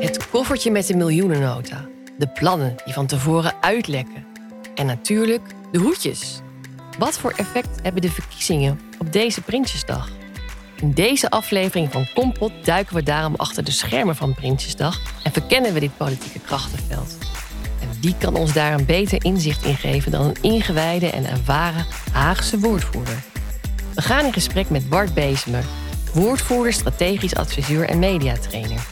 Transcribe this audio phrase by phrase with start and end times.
[0.00, 1.88] Het koffertje met de miljoenennota.
[2.18, 4.26] De plannen die van tevoren uitlekken.
[4.74, 5.42] En natuurlijk
[5.72, 6.40] de hoedjes.
[6.98, 10.08] Wat voor effect hebben de verkiezingen op deze Prinsjesdag?
[10.76, 15.72] In deze aflevering van Kompot duiken we daarom achter de schermen van Prinsjesdag en verkennen
[15.72, 17.16] we dit politieke krachtenveld.
[17.80, 21.86] En wie kan ons daar een beter inzicht in geven dan een ingewijde en ervaren
[22.12, 23.22] Haagse woordvoerder?
[23.94, 25.64] We gaan in gesprek met Bart Bezemer,
[26.14, 28.86] woordvoerder, strategisch adviseur en mediatrainer.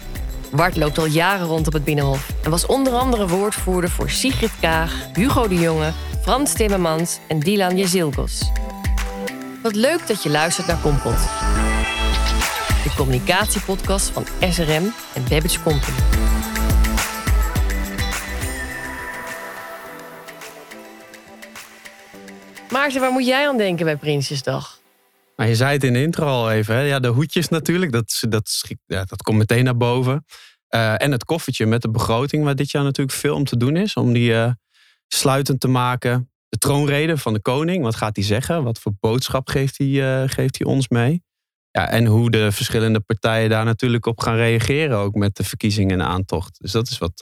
[0.50, 4.50] Bart loopt al jaren rond op het Binnenhof en was onder andere woordvoerder voor Sigrid
[4.60, 8.50] Kaag, Hugo de Jonge, Frans Timmermans en Dylan Jezilgos.
[9.62, 11.18] Wat leuk dat je luistert naar Kompot.
[12.82, 15.96] De communicatiepodcast van SRM en Babbage Company.
[22.70, 24.81] Maarten, waar moet jij aan denken bij Prinsjesdag?
[25.42, 26.74] Maar je zei het in de intro al even.
[26.74, 26.80] Hè?
[26.80, 30.24] Ja, de hoedjes natuurlijk, dat, dat, dat komt meteen naar boven.
[30.74, 33.76] Uh, en het koffertje met de begroting, waar dit jaar natuurlijk veel om te doen
[33.76, 33.94] is.
[33.94, 34.50] Om die uh,
[35.08, 36.30] sluitend te maken.
[36.48, 38.64] De troonrede van de koning, wat gaat hij zeggen?
[38.64, 41.22] Wat voor boodschap geeft hij, uh, geeft hij ons mee?
[41.70, 44.96] Ja, en hoe de verschillende partijen daar natuurlijk op gaan reageren.
[44.96, 46.60] Ook met de verkiezingen en aantocht.
[46.60, 47.20] Dus dat is wat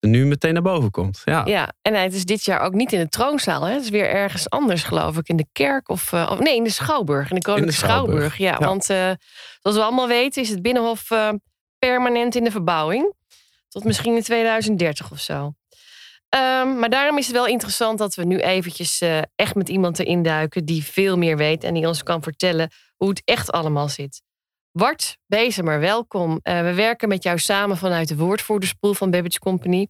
[0.00, 1.22] nu meteen naar boven komt.
[1.24, 3.62] Ja, ja en het is dit jaar ook niet in de troonzaal.
[3.62, 3.72] Hè?
[3.72, 5.28] Het is weer ergens anders, geloof ik.
[5.28, 7.30] In de kerk of, of nee, in de Schouwburg.
[7.30, 8.32] In de Koninklijke Schouwburg.
[8.32, 8.38] Schouwburg.
[8.38, 8.66] Ja, ja.
[8.66, 8.84] want
[9.60, 11.08] zoals we allemaal weten is het Binnenhof
[11.78, 13.14] permanent in de verbouwing.
[13.68, 15.54] Tot misschien in 2030 of zo.
[16.34, 19.04] Um, maar daarom is het wel interessant dat we nu eventjes
[19.34, 23.08] echt met iemand erin duiken die veel meer weet en die ons kan vertellen hoe
[23.08, 24.22] het echt allemaal zit.
[24.80, 26.30] Wart Bezemer, welkom.
[26.30, 29.88] Uh, we werken met jou samen vanuit de woordvoerderspool van Babbage Company.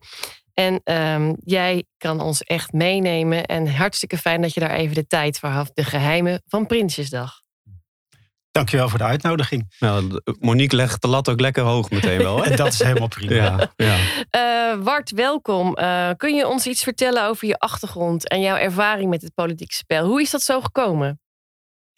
[0.54, 3.44] En um, jij kan ons echt meenemen.
[3.44, 5.70] En hartstikke fijn dat je daar even de tijd voor had.
[5.74, 7.42] De geheimen van Prinsjesdag.
[8.50, 9.74] Dankjewel voor de uitnodiging.
[9.78, 12.44] Nou, Monique legt de lat ook lekker hoog meteen wel.
[12.44, 12.56] Hè?
[12.56, 13.34] dat is helemaal prima.
[13.34, 14.76] Ja, ja.
[14.76, 15.76] Uh, Wart, welkom.
[15.78, 19.74] Uh, kun je ons iets vertellen over je achtergrond en jouw ervaring met het politieke
[19.74, 20.06] spel?
[20.06, 21.19] Hoe is dat zo gekomen?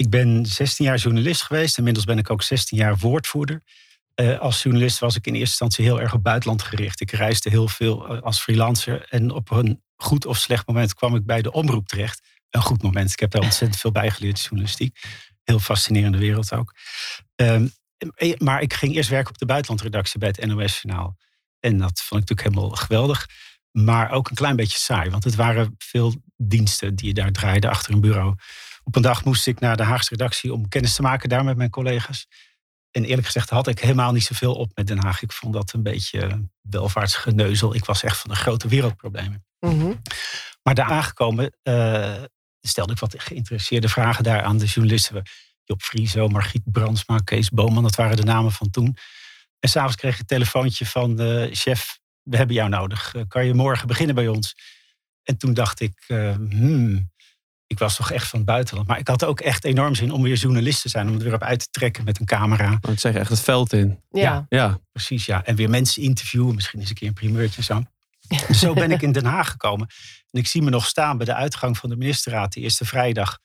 [0.03, 1.79] Ik ben 16 jaar journalist geweest.
[1.79, 3.63] Inmiddels ben ik ook 16 jaar woordvoerder.
[4.21, 7.01] Uh, als journalist was ik in eerste instantie heel erg op buitenland gericht.
[7.01, 9.07] Ik reisde heel veel als freelancer.
[9.09, 12.23] En op een goed of slecht moment kwam ik bij de omroep terecht.
[12.51, 13.13] Een goed moment.
[13.13, 14.99] Ik heb daar ontzettend veel bij geleerd, journalistiek
[15.45, 16.75] heel fascinerende wereld ook.
[17.35, 17.73] Um,
[18.39, 21.17] maar ik ging eerst werken op de buitenlandredactie bij het NOS-journaal.
[21.61, 23.29] En dat vond ik natuurlijk helemaal geweldig.
[23.71, 27.69] Maar ook een klein beetje saai, want het waren veel diensten die je daar draaide
[27.69, 28.35] achter een bureau.
[28.85, 31.57] Op een dag moest ik naar de Haagse redactie om kennis te maken daar met
[31.57, 32.27] mijn collega's.
[32.91, 35.23] En eerlijk gezegd had ik helemaal niet zoveel op met Den Haag.
[35.23, 37.75] Ik vond dat een beetje welvaartsgeneuzel.
[37.75, 39.45] Ik was echt van de grote wereldproblemen.
[39.59, 40.03] Mm -hmm.
[40.63, 42.23] Maar daar aangekomen uh,
[42.61, 45.23] stelde ik wat geïnteresseerde vragen daar aan de journalisten.
[45.65, 48.97] Job Frieso, Margriet Brandsma, Kees Boman, dat waren de namen van toen.
[49.59, 53.15] En s'avonds kreeg ik een telefoontje van de chef, we hebben jou nodig.
[53.15, 54.55] Eh, kan je morgen beginnen bij ons?
[55.23, 57.12] En toen dacht ik, uh, hmm,
[57.73, 58.89] ik was toch echt van het buitenland.
[58.89, 61.07] Maar ik had ook echt enorm zin om weer journalist te zijn.
[61.07, 62.79] Om het weer op uit te trekken met een camera.
[62.81, 64.01] Het zeg echt het veld in.
[64.11, 64.21] Ja.
[64.21, 64.47] ja.
[64.49, 65.27] ja, precies.
[65.27, 65.45] Ja.
[65.45, 66.55] En weer mensen interviewen.
[66.55, 67.83] Misschien eens een keer een primeurtje zo.
[68.63, 69.87] Zo ben ik in Den Haag gekomen.
[70.31, 73.39] En ik zie me nog staan bij de uitgang van de ministerraad, de eerste vrijdag.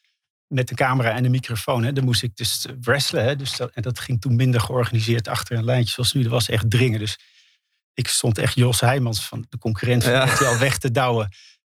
[0.48, 1.84] Met de camera en de microfoon.
[1.84, 1.94] Hè.
[1.94, 3.24] Dan moest ik dus wrestelen.
[3.24, 3.36] Hè.
[3.36, 6.22] Dus dat, en dat ging toen minder georganiseerd achter een lijntje zoals nu.
[6.22, 7.00] Dat was echt dringen.
[7.00, 7.20] Dus
[7.94, 10.34] ik stond echt Jos Heijmans van de concurrent van ja.
[10.40, 11.30] al weg te douwen.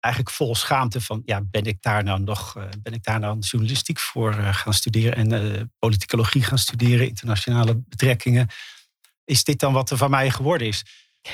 [0.01, 3.39] Eigenlijk vol schaamte van, ja, ben ik daar nou nog, uh, ben ik daar nou
[3.39, 8.49] journalistiek voor uh, gaan studeren en uh, politicologie gaan studeren, internationale betrekkingen.
[9.25, 10.85] Is dit dan wat er van mij geworden is?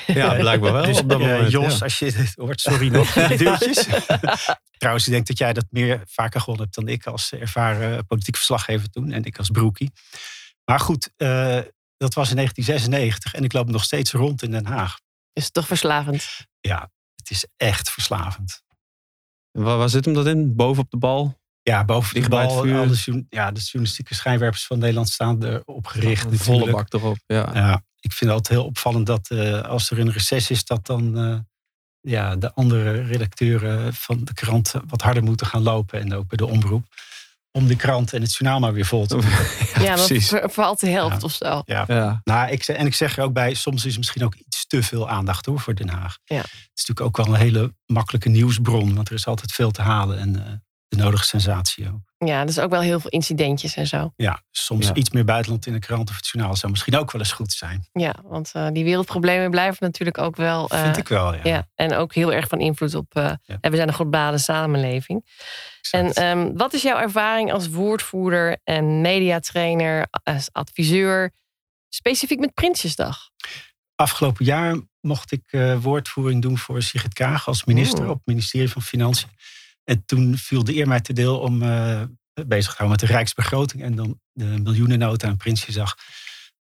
[0.07, 0.85] Ja, blijkbaar wel.
[0.85, 1.83] Dus, op dat moment, Jos, ja.
[1.83, 3.87] als je dit hoort, sorry nog duwtjes.
[4.77, 8.35] Trouwens, ik denk dat jij dat meer vaker gewonnen hebt dan ik als ervaren politiek
[8.35, 9.11] verslaggever toen.
[9.11, 9.91] En ik als broekie.
[10.65, 11.59] Maar goed, uh,
[11.97, 14.99] dat was in 1996 en ik loop nog steeds rond in Den Haag.
[15.33, 16.45] Is het toch verslavend?
[16.59, 16.91] Ja,
[17.27, 18.63] het is echt verslavend.
[19.51, 20.55] Waar, waar zit hem dat in?
[20.55, 21.39] Boven op de bal?
[21.61, 22.61] Ja, boven de bal.
[22.61, 22.77] vuur.
[22.77, 26.25] Alle, ja, de journalistieke schijnwerpers van Nederland staan erop gericht.
[26.25, 27.17] Een volle bak erop.
[27.25, 27.49] Ja.
[27.53, 30.85] Ja, ik vind het altijd heel opvallend dat uh, als er een reces is, dat
[30.85, 31.37] dan uh,
[32.01, 35.99] ja, de andere redacteuren van de krant wat harder moeten gaan lopen.
[35.99, 36.85] En ook bij de omroep.
[37.55, 39.29] Om de krant en het journaal maar weer vol te doen.
[39.29, 40.27] Ja, ja dan precies.
[40.29, 41.25] ver- vervalt de helft Ja.
[41.25, 41.61] of zo.
[41.65, 41.83] Ja.
[41.87, 42.21] Ja.
[42.23, 44.67] Nou, ik zeg, en ik zeg er ook bij, soms is er misschien ook iets
[44.67, 46.17] te veel aandacht hoor, voor Den Haag.
[46.23, 46.35] Ja.
[46.37, 49.81] Het is natuurlijk ook wel een hele makkelijke nieuwsbron, want er is altijd veel te
[49.81, 50.41] halen en uh,
[50.87, 51.99] de nodige sensatie ook.
[52.25, 54.13] Ja, dus ook wel heel veel incidentjes en zo.
[54.15, 54.93] Ja, soms Ja.
[54.93, 57.51] iets meer buitenland in de krant of het journaal zou misschien ook wel eens goed
[57.51, 57.87] zijn.
[57.93, 60.69] Ja, want eh, die wereldproblemen blijven natuurlijk ook wel.
[60.69, 61.39] eh, Vind ik wel, ja.
[61.43, 61.67] ja.
[61.75, 63.15] en ook heel erg van invloed op.
[63.15, 63.57] eh, Ja.
[63.61, 65.25] en we zijn een globale samenleving.
[65.91, 71.31] En ehm, wat is jouw ervaring als woordvoerder en mediatrainer, als adviseur,
[71.89, 73.29] specifiek met Prinsjesdag?
[73.95, 78.09] Afgelopen jaar mocht ik uh, woordvoering doen voor Sigrid Kaag als minister Oh.
[78.09, 79.29] op het ministerie van Financiën.
[79.85, 82.01] En toen viel de eer mij te deel om uh,
[82.33, 85.95] bezig te houden met de Rijksbegroting en dan de miljoenennota en Prinsjesdag.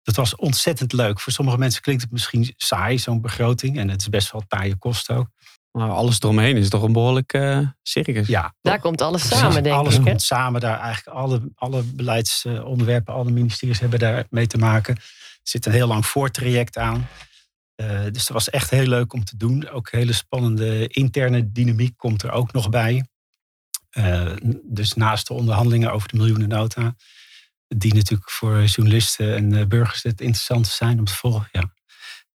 [0.02, 1.20] Dat was ontzettend leuk.
[1.20, 3.78] Voor sommige mensen klinkt het misschien saai, zo'n begroting.
[3.78, 5.28] En het is best wel taaie kost ook.
[5.72, 8.26] Nou, alles eromheen is toch een behoorlijk uh, circus.
[8.26, 9.98] Ja, daar komt alles samen, denk alles ik.
[10.00, 10.80] Alles komt samen daar.
[10.80, 14.94] Eigenlijk alle, alle beleidsonderwerpen, alle ministeries hebben daar mee te maken.
[14.96, 15.02] Er
[15.42, 17.08] zit een heel lang voortraject aan.
[17.76, 19.68] Uh, dus dat was echt heel leuk om te doen.
[19.68, 23.04] Ook hele spannende interne dynamiek komt er ook nog bij.
[23.94, 24.32] Uh,
[24.62, 26.94] dus naast de onderhandelingen over de miljoenennota,
[27.68, 31.48] die natuurlijk voor journalisten en uh, burgers het interessant zijn om te volgen.
[31.52, 31.74] Ja,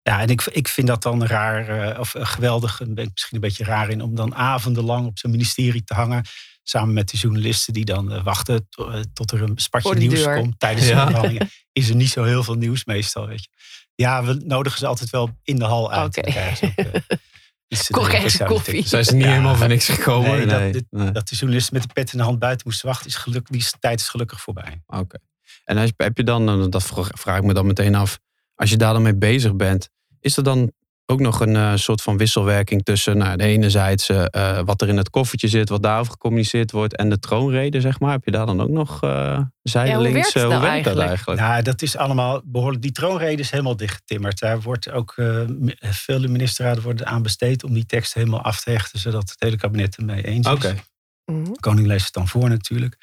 [0.01, 3.41] ja en ik, ik vind dat dan raar, uh, of geweldig, ben ik misschien een
[3.41, 6.25] beetje raar in, om dan avondenlang op zijn ministerie te hangen.
[6.63, 8.67] Samen met de journalisten die dan uh, wachten
[9.13, 10.39] tot er een spatje nieuws deur.
[10.39, 11.50] komt tijdens de onderhandelingen.
[11.71, 13.50] Is er niet zo heel veel nieuws meestal, weet je.
[13.95, 16.17] Ja, we nodigen ze altijd wel in de hal uit.
[16.17, 16.55] Okay.
[17.92, 18.88] Correcte koffie.
[18.88, 19.30] Zijn ze niet ja.
[19.30, 20.31] helemaal van niks gekomen?
[20.31, 21.12] Nee, nee, dat, nee.
[21.12, 23.66] dat, de journalisten met de pet in de hand buiten moesten wachten, is geluk, die
[23.80, 24.81] tijd is gelukkig voorbij.
[24.86, 25.00] Oké.
[25.00, 25.21] Okay.
[25.63, 26.83] En als, heb je dan, dat
[27.13, 28.19] vraag ik me dan meteen af,
[28.56, 29.89] als je daar dan mee bezig bent,
[30.19, 30.71] is er dan
[31.09, 34.25] ook nog een uh, soort van wisselwerking tussen nou, de enerzijds uh,
[34.65, 38.11] wat er in het koffertje zit, wat daarover gecommuniceerd wordt, en de troonrede, zeg maar.
[38.11, 40.03] Heb je daar dan ook nog uh, zijdelings?
[40.03, 41.39] Ja, hoe werkt, hoe nou werkt dat eigenlijk?
[41.41, 42.81] Ja, dat is allemaal behoorlijk.
[42.81, 44.39] Die troonrede is helemaal dichtgetimmerd.
[44.39, 45.13] Daar wordt ook
[45.79, 49.57] veel ministerraden worden aan besteed om die tekst helemaal af te hechten, zodat het hele
[49.57, 50.53] kabinet ermee eens is.
[50.53, 50.83] Okay.
[51.25, 52.97] De koning leest het dan voor natuurlijk.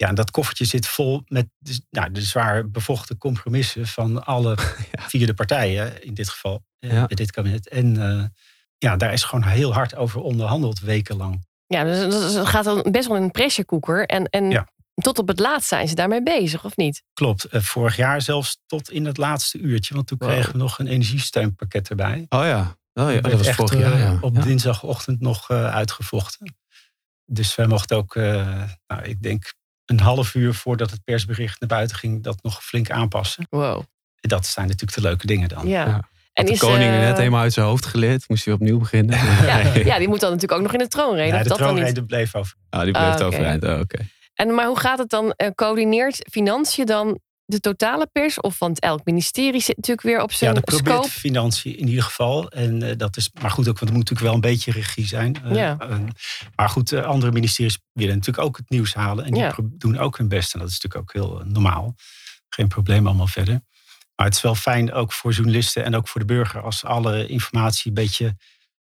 [0.00, 4.56] Ja, en dat koffertje zit vol met de, nou, de zwaar bevochten compromissen van alle
[4.92, 5.08] ja.
[5.08, 7.06] vierde partijen, in dit geval, ja.
[7.06, 7.68] bij dit kabinet.
[7.68, 8.24] En uh,
[8.78, 11.46] ja, daar is gewoon heel hard over onderhandeld, wekenlang.
[11.66, 14.06] Ja, dus het gaat dan best wel in een pressure cooker.
[14.06, 14.68] En, en ja.
[14.94, 17.02] tot op het laatst zijn ze daarmee bezig, of niet?
[17.12, 17.54] Klopt.
[17.54, 20.28] Uh, vorig jaar zelfs tot in het laatste uurtje, want toen wow.
[20.28, 22.26] kregen we nog een energiesteunpakket erbij.
[22.28, 23.20] Oh ja, oh, ja.
[23.20, 23.98] dat was echt, vorig jaar.
[23.98, 24.18] Ja.
[24.20, 24.42] op ja.
[24.42, 26.54] dinsdagochtend nog uh, uitgevochten.
[27.24, 29.58] Dus wij mochten ook, nou, ik denk
[29.90, 33.46] een half uur voordat het persbericht naar buiten ging, dat nog flink aanpassen.
[33.50, 33.82] Wow.
[34.20, 35.68] Dat zijn natuurlijk de leuke dingen dan.
[35.68, 35.86] Ja.
[35.86, 36.08] Ja.
[36.32, 39.18] En de is, koning uh, net helemaal uit zijn hoofd geleerd, moest hij opnieuw beginnen.
[39.46, 41.36] Ja, ja, die moet dan natuurlijk ook nog in de troonrede.
[41.36, 41.76] Ja, de dat dan niet?
[41.76, 42.54] troonrede bleef over.
[42.70, 43.64] Ah, die bleef Ah, overeind.
[43.64, 43.98] Oh, oké.
[44.34, 45.34] En, maar hoe gaat het dan?
[45.36, 47.18] Uh, coördineert financiën dan
[47.50, 48.40] de totale pers?
[48.40, 51.08] Of want elk ministerie zit natuurlijk weer op Ja, zijn dat probeert scope.
[51.10, 52.48] financiën in ieder geval.
[52.50, 55.06] En uh, dat is, maar goed, ook, want er moet natuurlijk wel een beetje regie
[55.06, 55.36] zijn.
[55.44, 55.76] Uh, Ja.
[56.56, 59.24] maar goed, andere ministeries willen natuurlijk ook het nieuws halen.
[59.24, 59.54] En die Ja.
[59.62, 60.52] doen ook hun best.
[60.54, 61.94] En dat is natuurlijk ook heel normaal.
[62.48, 63.60] Geen probleem allemaal verder.
[64.16, 66.60] Maar het is wel fijn ook voor journalisten en ook voor de burger...
[66.62, 68.36] als alle informatie een beetje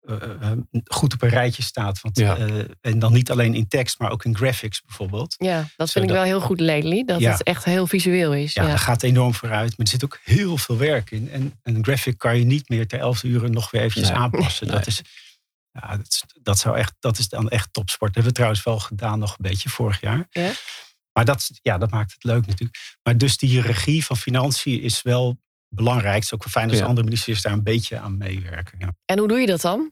[0.07, 0.51] uh, uh,
[0.85, 2.01] goed op een rijtje staat.
[2.01, 2.37] Want, Ja.
[2.37, 5.35] uh, en dan niet alleen in tekst, maar ook in graphics bijvoorbeeld.
[5.37, 7.03] Ja, dat vind ik wel heel goed, Lately.
[7.05, 7.31] Dat Ja.
[7.31, 8.53] het echt heel visueel is.
[8.53, 9.69] Ja, Ja, daar gaat enorm vooruit.
[9.69, 11.29] Maar er zit ook heel veel werk in.
[11.31, 14.17] En een graphic kan je niet meer ter elfde uren nog weer eventjes Nee.
[14.17, 14.67] aanpassen.
[14.67, 14.75] Nee.
[14.75, 15.01] Dat, is,
[15.71, 18.13] ja, dat, is, dat, zou echt, dat is dan echt topsport.
[18.13, 20.27] Dat hebben we trouwens wel gedaan nog een beetje vorig jaar.
[20.29, 20.51] Ja.
[21.13, 22.77] Maar dat, ja, dat maakt het leuk natuurlijk.
[23.03, 25.37] Maar dus die regie van financiën is wel
[25.69, 26.15] belangrijk.
[26.15, 26.85] Het is ook wel fijn als Ja.
[26.85, 28.79] andere ministers daar een beetje aan meewerken.
[28.79, 28.93] Ja.
[29.05, 29.91] En hoe doe je dat dan?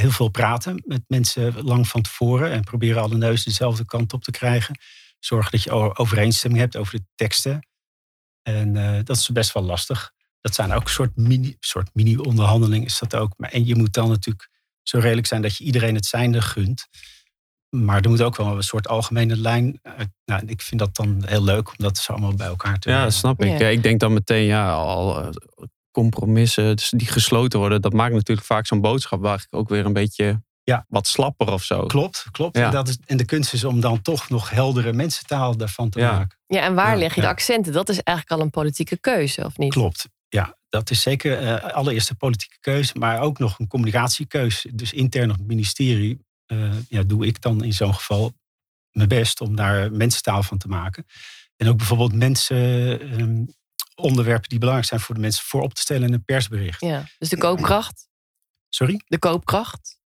[0.00, 2.50] Heel veel praten met mensen lang van tevoren.
[2.50, 4.78] En proberen alle neus dezelfde kant op te krijgen.
[5.18, 7.66] Zorg dat je overeenstemming hebt over de teksten.
[8.42, 10.12] En eh, dat is best wel lastig.
[10.40, 13.32] Dat zijn ook een soort mini, soort mini-onderhandeling is dat ook.
[13.36, 14.48] Maar, en je moet dan natuurlijk
[14.82, 16.86] zo redelijk zijn dat je iedereen het zijnde gunt.
[17.68, 19.78] Maar er moet ook wel een soort algemene lijn.
[19.82, 22.90] uit- Nou, ik vind dat dan heel leuk om dat zo allemaal bij elkaar te
[22.90, 23.48] Ja, snap ik.
[23.48, 23.58] Ja.
[23.58, 25.28] Ja, ik denk dan meteen, ja, al eh,
[26.02, 29.86] compromissen dus die gesloten worden, dat maakt natuurlijk vaak zo'n boodschap waar ik ook weer
[29.86, 30.84] een beetje Ja.
[30.88, 31.86] wat slapper of zo.
[31.86, 32.56] Klopt, klopt.
[32.56, 32.64] Ja.
[32.66, 35.98] En, dat is, en de kunst is om dan toch nog heldere mensentaal daarvan te
[35.98, 36.12] Ja.
[36.12, 36.38] maken.
[36.46, 37.72] Ja, en waar Ja, leg je de accenten?
[37.72, 39.72] Dat is eigenlijk al een politieke keuze, of niet?
[39.72, 40.08] Klopt.
[40.28, 44.74] Ja, dat is zeker eh allereerst een politieke keuze, maar ook nog een communicatiekeuze.
[44.74, 48.32] Dus intern op het ministerie eh, ja, doe ik dan in zo'n geval
[48.90, 51.06] mijn best om daar mensentaal van te maken.
[51.56, 53.44] En ook bijvoorbeeld mensen, ehm,
[53.98, 56.80] onderwerpen die belangrijk zijn voor de mensen, voor op te stellen in een persbericht.
[56.80, 58.08] Ja, dus de koopkracht.
[58.68, 59.00] Sorry?
[59.06, 60.00] De koopkracht.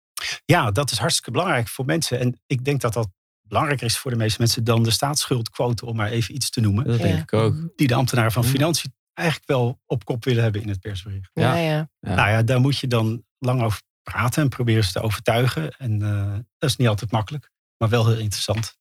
[0.44, 2.18] Ja, dat is hartstikke belangrijk voor mensen.
[2.18, 3.08] En ik denk dat dat
[3.40, 6.84] belangrijker is voor de meeste mensen dan de staatsschuldquote, om maar even iets te noemen.
[6.84, 7.22] Dat denk Ja.
[7.22, 7.54] ik ook.
[7.76, 8.48] Die de ambtenaar van Ja.
[8.48, 11.30] Financiën eigenlijk wel op kop willen hebben in het persbericht.
[11.32, 11.60] Ja, Ja.
[11.70, 11.88] ja.
[12.00, 12.14] Ja.
[12.14, 15.70] Nou ja, daar moet je dan lang over praten en proberen ze te overtuigen.
[15.76, 18.76] En eh, dat is niet altijd makkelijk, maar wel heel interessant.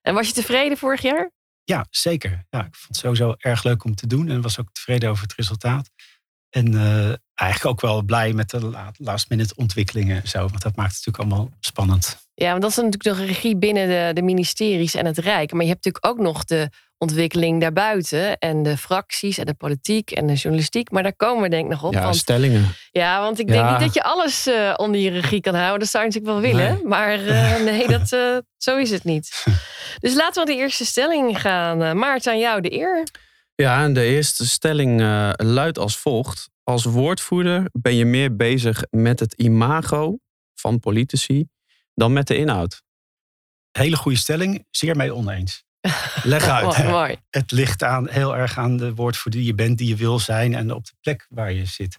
[0.00, 1.30] En was je tevreden vorig jaar?
[1.68, 2.44] Ja, zeker.
[2.50, 5.22] Ja, ik vond het sowieso erg leuk om te doen en was ook tevreden over
[5.22, 5.90] het resultaat.
[6.50, 10.62] En eh, eigenlijk ook wel blij met de la- last minute ontwikkelingen en zo, want
[10.62, 12.26] dat maakt het natuurlijk allemaal spannend.
[12.34, 15.52] Ja, want dat is natuurlijk de regie binnen de, de ministeries en het Rijk.
[15.52, 18.38] Maar je hebt natuurlijk ook nog de ontwikkeling daarbuiten.
[18.38, 20.90] En de fracties en de politiek en de journalistiek.
[20.90, 21.92] Maar daar komen we denk ik nog op.
[21.92, 22.74] Ja, want, stellingen.
[22.90, 23.70] ja, want ik denk Ja.
[23.70, 25.78] niet dat je alles eh, onder je regie kan houden.
[25.78, 26.74] Dat zou je natuurlijk wel willen.
[26.74, 26.84] Nee.
[26.84, 29.44] Maar eh, nee, dat, eh, zo is het niet.
[30.00, 31.82] Dus laten we de eerste stelling gaan.
[31.82, 33.06] Uh, Maarten, aan jou de eer.
[33.54, 36.48] Ja, en de eerste stelling eh, luidt als volgt.
[36.64, 40.18] Als woordvoerder ben je meer bezig met het imago
[40.54, 41.48] van politici
[41.94, 42.82] dan met de inhoud.
[43.72, 45.64] Hele goede stelling, zeer mee oneens.
[46.22, 46.66] Leg uit.
[46.66, 47.16] Oh, mooi.
[47.30, 50.54] Het ligt aan, heel erg aan de woordvoerder die je bent, die je wil zijn
[50.54, 51.96] en op de plek waar je zit.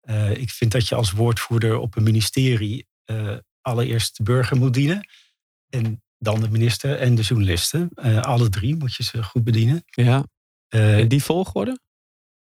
[0.00, 4.74] Eh, ik vind dat je als woordvoerder op een ministerie eh, allereerst de burger moet
[4.74, 5.08] dienen.
[5.68, 7.90] En dan de minister en de journalisten.
[7.94, 9.82] Eh, alle drie moet je ze goed bedienen.
[9.84, 10.24] Ja,
[10.68, 11.80] Eh, in die volgorde?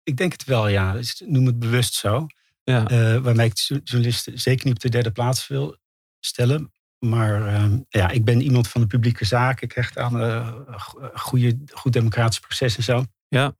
[0.02, 0.92] ik denk het wel, ja.
[0.92, 2.26] Dus Noem het bewust zo.
[2.64, 2.88] Ja.
[2.88, 5.76] Eh, waarmee ik de journalisten zeker niet op de derde plaats wil
[6.20, 6.72] stellen.
[7.00, 9.60] Maar eh, ja, ik ben iemand van de publieke zaak.
[9.60, 13.04] Ik hecht aan eh, go- goede, goed democratisch proces en zo.
[13.28, 13.54] Ja.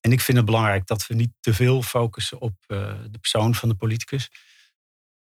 [0.00, 3.54] En ik vind het belangrijk dat we niet te veel focussen op eh, de persoon
[3.54, 4.30] van de politicus.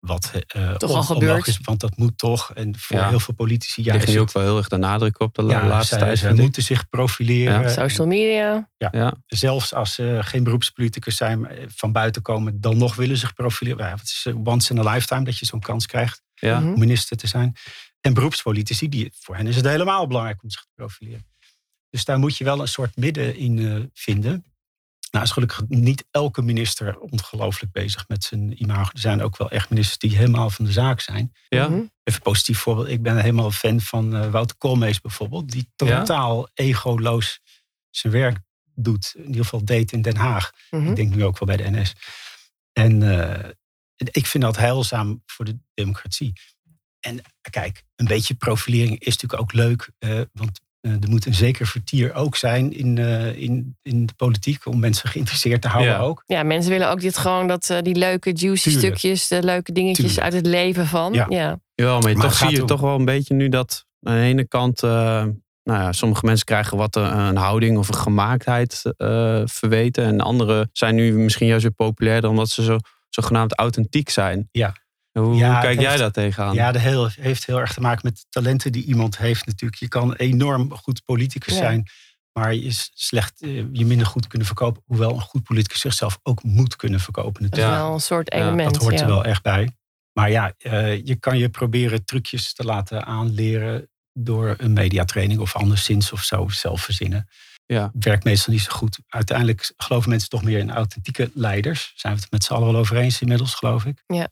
[0.06, 2.54] Wat eh, Toch al onlogisch is, want dat moet toch.
[2.54, 3.10] En voor Ja.
[3.10, 5.54] heel veel politici Ligt juist nu ook wel heel erg de nadruk op de la-
[5.62, 6.24] ja, laatste tijd.
[6.24, 6.36] ik.
[6.36, 7.62] moeten zich profileren.
[7.62, 7.70] Ja.
[7.70, 8.70] Social media.
[8.78, 9.14] Ja.
[9.28, 13.86] zelfs als ze geen beroepspoliticus zijn, maar van buiten komen, dan nog willen zich profileren.
[13.86, 16.60] Ja, het is eh, once in a lifetime dat je zo'n kans krijgt Ja.
[16.60, 16.74] Mhm.
[16.74, 17.56] om minister te zijn.
[18.02, 21.26] En beroepspolitici, die, voor hen is het helemaal belangrijk om zich te profileren.
[21.90, 24.46] Dus daar moet je wel een soort midden in eh, vinden.
[25.12, 28.90] Nou is gelukkig niet elke minister ongelooflijk bezig met zijn imago.
[28.94, 31.34] Er zijn ook wel echt ministers die helemaal van de zaak zijn.
[31.50, 31.68] Ja.
[31.68, 31.74] Mhm.
[31.78, 32.88] Even een positief voorbeeld.
[32.88, 35.52] Ik ben helemaal fan van eh, Wouter Koolmees bijvoorbeeld.
[35.52, 35.98] Die Ja.
[36.00, 37.40] totaal egoloos
[37.90, 38.38] zijn werk
[38.74, 39.14] doet.
[39.18, 40.52] In ieder geval deed in Den Haag.
[40.70, 40.88] Mhm.
[40.90, 41.94] Ik denk nu ook wel bij de NS.
[42.74, 43.50] En eh,
[43.96, 46.34] ik vind dat heilzaam voor de democratie.
[47.00, 49.90] En kijk, een beetje profilering is natuurlijk ook leuk.
[49.98, 50.60] eh, want
[51.02, 54.66] er moet een zeker vertier ook zijn in, eh, in, in de politiek.
[54.66, 56.00] Om mensen geïnteresseerd te houden Ja.
[56.00, 56.24] ook.
[56.26, 58.98] Ja, mensen willen ook dit gewoon dat eh, die leuke juicy Tuurlijk.
[58.98, 60.24] stukjes, de leuke dingetjes Tuurlijk.
[60.24, 61.14] uit het leven van.
[61.14, 61.26] Ja.
[61.30, 61.60] Ja.
[61.76, 64.22] Jawel, maar, Maar toch zie je om- toch wel een beetje nu dat aan de
[64.22, 64.84] ene kant...
[64.84, 64.90] eh,
[65.64, 70.04] nou ja, sommige mensen krijgen wat een, een houding of een gemaaktheid eh, verweten.
[70.06, 72.78] En anderen zijn nu misschien juist weer populairder omdat ze zo,
[73.10, 74.48] zogenaamd authentiek zijn.
[74.52, 74.74] Ja.
[75.20, 76.54] Hoe, Ja, hoe het kijk jij heeft- daar tegenaan?
[76.54, 79.80] Ja, dat heel, heeft heel erg te maken met de talenten die iemand heeft natuurlijk.
[79.82, 81.60] Je kan enorm goed politicus Ja.
[81.60, 81.88] zijn.
[82.34, 84.82] Maar je is slecht, eh, je minder goed kunnen verkopen.
[84.86, 87.84] Hoewel een goed politicus zichzelf ook moet kunnen verkopen Dat is natuurlijk.
[87.86, 88.74] wel een soort Ja, element.
[88.74, 89.02] Dat hoort ja.
[89.02, 89.70] er wel echt bij.
[90.14, 95.56] Maar ja, eh, je kan je proberen trucjes te laten aanleren door een mediatraining of
[95.56, 97.28] anderszins of zo zelf verzinnen.
[97.66, 97.92] Ja.
[98.00, 99.00] Werkt meestal niet zo goed.
[99.08, 101.94] Uiteindelijk geloven mensen toch meer in authentieke leiders.
[101.96, 104.04] Zijn we het met z'n allen wel over eens inmiddels, geloof ik.
[104.08, 104.28] Ja.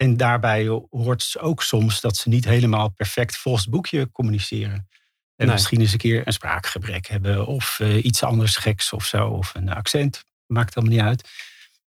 [0.00, 4.88] En daarbij hoort ze ook soms dat ze niet helemaal perfect volgens het boekje communiceren.
[5.36, 5.54] En Nee.
[5.54, 9.28] misschien eens een keer een spraakgebrek hebben of eh, iets anders geks of zo.
[9.28, 10.24] Of een accent.
[10.46, 11.28] Maakt allemaal niet uit.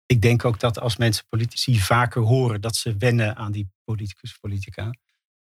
[0.07, 4.37] Ik denk ook dat als mensen politici vaker horen dat ze wennen aan die politicus,
[4.40, 4.90] politica.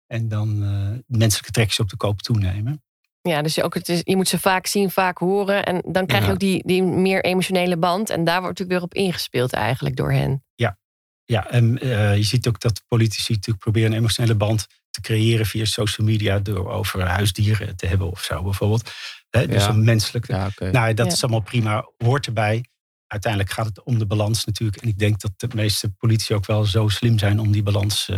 [0.07, 2.83] En dan eh, menselijke trekjes op de koop toenemen.
[3.23, 5.65] Ja, dus je, ook, het is, je moet ze vaak zien, vaak horen.
[5.65, 6.33] En dan krijg je Ja.
[6.35, 8.11] ook die, die meer emotionele band.
[8.11, 10.45] En daar wordt natuurlijk weer op ingespeeld eigenlijk door hen.
[10.55, 10.79] Ja,
[11.39, 15.65] en eh, je ziet ook dat politici natuurlijk proberen een emotionele band te creëren via
[15.65, 18.91] social media door over huisdieren te hebben of zo bijvoorbeeld.
[19.31, 19.69] Hè, dus Ja.
[19.69, 20.27] een menselijk.
[20.27, 20.51] Ja.
[20.59, 21.13] Nou, dat Ja.
[21.13, 22.65] is allemaal prima, hoort erbij.
[23.07, 24.83] Uiteindelijk gaat het om de balans natuurlijk.
[24.83, 28.09] En ik denk dat de meeste politici ook wel zo slim zijn om die balans
[28.09, 28.17] eh,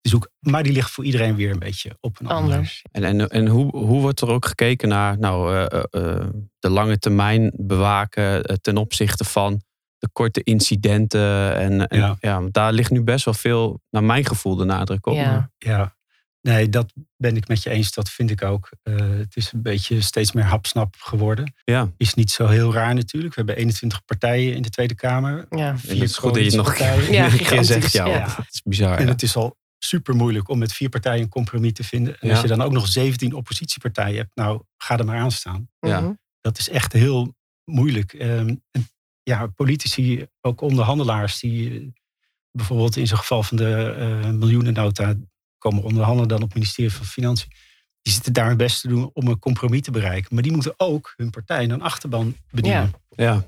[0.00, 0.30] te zoeken.
[0.38, 2.82] Maar die ligt voor iedereen weer een beetje op een andere Anders.
[2.90, 6.26] En, en, en hoe, hoe wordt er ook gekeken naar nou, eh,
[6.58, 9.62] de lange termijn bewaken ten opzichte van
[10.02, 11.56] de korte incidenten?
[11.56, 12.40] En, en Ja.
[12.50, 15.14] daar ligt nu best wel veel, naar mijn gevoel, de nadruk op.
[15.14, 15.50] Ja.
[15.58, 15.96] Ja,
[16.40, 17.92] nee, dat ben ik met je eens.
[17.92, 18.70] Dat vind ik ook.
[18.82, 21.54] Eh, het is een beetje steeds meer hapsnap geworden.
[21.64, 21.90] Ja.
[21.96, 23.34] Is niet zo heel raar natuurlijk.
[23.34, 25.46] We hebben 21 partijen in de Tweede Kamer.
[25.50, 25.74] Ja.
[25.86, 26.78] Het is goed dat je het nog.
[26.78, 27.92] Ja, een keer zegt.
[27.92, 28.06] Ja,
[28.36, 28.96] Het is bizar.
[28.98, 29.10] En ja.
[29.10, 32.18] het is al super moeilijk om met vier partijen een compromis te vinden.
[32.20, 32.32] En Ja.
[32.32, 35.68] als je dan ook nog 17 oppositiepartijen hebt, nou ga er maar aan staan.
[35.80, 36.00] Ja.
[36.00, 36.12] Mhm.
[36.40, 38.12] Dat is echt heel moeilijk.
[38.12, 38.88] Ehm, en
[39.22, 41.86] ja, politici, ook onderhandelaars, die eh,
[42.50, 45.14] bijvoorbeeld in zo'n geval van de eh, miljoenennota
[45.58, 47.52] komen onderhandelen dan op het ministerie van Financiën.
[48.02, 50.34] Die zitten daar hun best te doen om een compromis te bereiken.
[50.34, 52.92] Maar die moeten ook hun partij en hun achterban bedienen.
[53.08, 53.46] ja.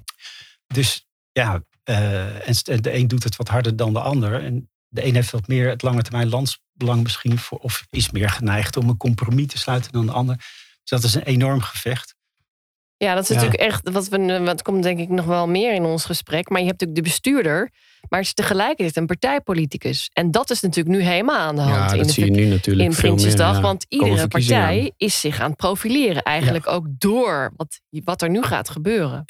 [0.66, 4.42] Dus ja, eh, en de een doet het wat harder dan de ander.
[4.42, 7.38] En de een heeft wat meer het lange termijn landsbelang misschien.
[7.38, 10.36] Voor, of is meer geneigd om een compromis te sluiten dan de ander.
[10.36, 12.13] Dus dat is een enorm gevecht.
[12.96, 13.34] Ja, dat is Ja.
[13.34, 16.48] natuurlijk echt, wat we, wat komt denk ik nog wel meer in ons gesprek.
[16.48, 17.70] Maar je hebt natuurlijk de bestuurder,
[18.08, 20.10] maar het is tegelijkertijd een partijpoliticus.
[20.12, 22.30] En dat is natuurlijk nu helemaal aan de hand Ja, in dat de zie je
[22.30, 23.18] nu natuurlijk in veel meer.
[23.18, 23.54] Prinsjesdag.
[23.56, 23.60] ja.
[23.62, 26.22] Want iedere partij is zich aan het profileren.
[26.22, 29.22] Eigenlijk ook door wat, wat er nu gaat gebeuren.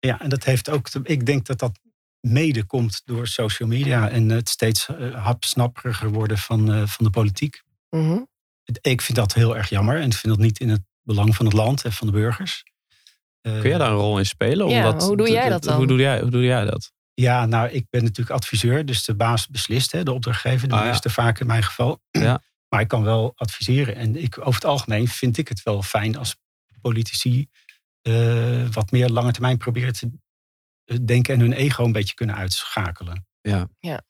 [0.00, 0.88] Ja, en dat heeft ook.
[0.88, 1.78] te- Ik denk dat dat
[2.20, 7.10] mede komt door social media en het steeds eh, hapsnapperiger worden van, eh, van de
[7.10, 7.62] politiek.
[7.90, 8.18] Mhm.
[8.80, 11.44] Ik vind dat heel erg jammer en ik vind dat niet in het belang van
[11.46, 12.64] het land en van de burgers.
[13.40, 14.66] Eh, Kun jij daar een rol in spelen?
[14.66, 15.76] Om Ja, dat, hoe doe jij dat dan?
[15.76, 16.92] Hoe doe jij, hoe doe jij dat?
[17.14, 20.78] Ja, nou, ik ben natuurlijk adviseur, dus de baas beslist, hè, de opdrachtgever, de Ah,
[20.78, 20.84] ja.
[20.84, 22.00] minister vaak in mijn geval.
[22.10, 22.40] Ja.
[22.68, 23.94] Maar ik kan wel adviseren.
[23.96, 26.36] En ik, over het algemeen vind ik het wel fijn als
[26.80, 27.48] politici
[28.02, 30.10] eh, wat meer lange termijn proberen te
[30.84, 33.26] eh, denken en hun ego een beetje kunnen uitschakelen.
[33.40, 33.68] Ja.
[33.78, 34.02] Ja.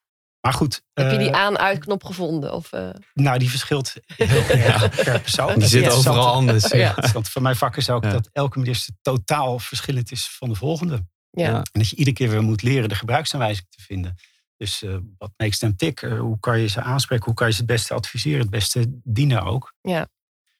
[0.48, 0.82] Maar goed.
[0.94, 2.52] Heb je eh, die aan-uitknop gevonden?
[2.52, 5.58] Of, eh, Nou, die verschilt heel erg per persoon.
[5.58, 6.68] Die zit overal anders.
[6.68, 6.76] Ja.
[6.78, 8.10] Ja, want van mijn vak is ook Ja.
[8.10, 11.06] dat elke minister totaal verschillend is van de volgende.
[11.30, 11.54] ja.
[11.56, 14.14] En dat je iedere keer weer moet leren de gebruiksaanwijzing te vinden.
[14.56, 16.02] Dus eh, wat makes them tick?
[16.02, 17.24] Eh, hoe kan je ze aanspreken?
[17.24, 18.40] Hoe kan je ze het beste adviseren?
[18.40, 19.74] Het beste dienen ook.
[19.80, 20.08] Ja.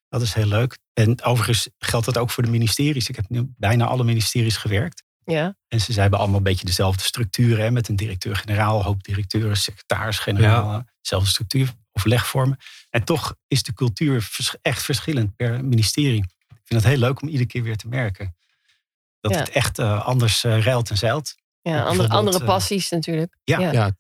[0.09, 0.79] Dat is heel leuk.
[0.93, 3.09] En overigens geldt dat ook voor de ministeries.
[3.09, 5.03] Ik heb nu bijna alle ministeries gewerkt.
[5.33, 5.57] Ja.
[5.69, 7.65] En ze hebben allemaal een beetje dezelfde structuren.
[7.65, 10.85] Hè, met een directeur-generaal, hoop directeuren, secretaris-generaal.
[11.01, 12.57] Dezelfde structuur, overlegvormen.
[12.91, 16.19] En toch is de cultuur vers- echt verschillend per ministerie.
[16.49, 18.37] Ik vind het heel leuk om iedere keer weer te merken.
[19.21, 19.39] Dat Ja.
[19.39, 21.35] het echt eh, anders ruilt en zeilt.
[21.61, 23.37] ja andere, andere eh, passies natuurlijk.
[23.45, 23.59] Ja.
[23.61, 23.73] Ja.
[23.73, 23.93] Ja,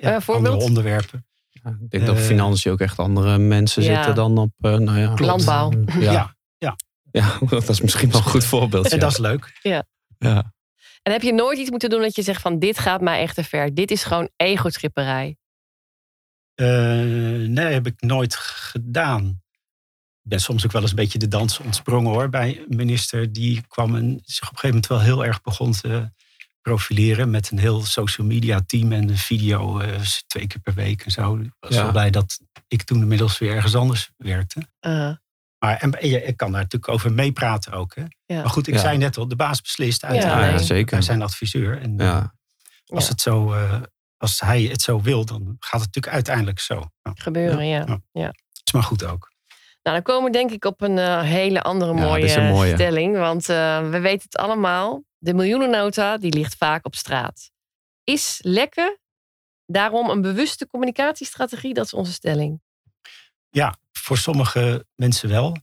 [0.00, 1.26] Ja, Eh, andere onderwerpen.
[1.48, 3.94] Ja, ik denk dat op financiën ook echt andere mensen Ja.
[3.94, 5.72] zitten dan op eh, nou ja, Landbouw.
[5.86, 6.12] Ja.
[6.12, 6.36] Ja.
[6.58, 6.76] Ja.
[7.10, 7.38] Ja.
[7.48, 8.84] dat is misschien wel een goed voorbeeld.
[8.88, 9.02] En Ja.
[9.02, 9.58] dat is leuk.
[9.62, 9.84] Ja.
[11.04, 13.34] En heb je nooit iets moeten doen dat je zegt van dit gaat mij echt
[13.34, 13.74] te ver.
[13.74, 15.36] Dit is gewoon egotripperij.
[16.54, 16.66] Eh,
[17.48, 19.26] nee, heb ik nooit gedaan.
[20.22, 22.28] Ik ben soms ook wel eens een beetje de dans ontsprongen hoor.
[22.28, 25.72] Bij een minister die kwam en zich op een gegeven moment wel heel erg begon
[25.72, 26.12] te
[26.60, 27.30] profileren.
[27.30, 31.10] Met een heel social media team en een video eh, twee keer per week en
[31.10, 31.36] zo.
[31.36, 31.82] Ik was Ja.
[31.82, 34.62] wel blij dat ik toen inmiddels weer ergens anders werkte.
[34.86, 35.14] Uh,
[35.64, 37.94] Maar en, en je- ik kan daar natuurlijk over meepraten ook.
[37.94, 38.02] Hè?
[38.26, 38.40] Ja.
[38.40, 38.80] Maar goed, ik Ja.
[38.80, 40.58] zei net al, de baas beslist Ja, uiteindelijk.
[40.58, 40.90] Ja, zeker.
[40.90, 41.80] Wij zijn adviseur.
[41.80, 42.34] En eh, Ja.
[42.86, 43.10] als, Ja.
[43.10, 43.80] het zo, eh,
[44.16, 46.74] als hij het zo wil, dan gaat het natuurlijk uiteindelijk zo.
[47.02, 48.00] Ja, gebeuren, ja.
[48.12, 48.32] Ja.
[48.64, 49.32] is maar goed ook.
[49.82, 53.16] Nou, dan komen we denk ik op een eh, hele andere mooie, een stelling.
[53.16, 55.02] Want eh, we weten het allemaal.
[55.18, 57.50] De miljoenennota die ligt vaak op straat.
[58.04, 58.98] Is lekken
[59.66, 61.74] daarom een bewuste communicatiestrategie?
[61.74, 62.62] Dat is onze stelling.
[63.54, 65.56] Ja, voor sommige mensen wel.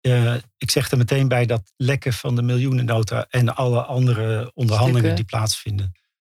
[0.00, 5.10] Eh, ik zeg er meteen bij dat lekken van de miljoenennota en alle andere onderhandelingen
[5.10, 5.16] Stukken.
[5.16, 5.92] die plaatsvinden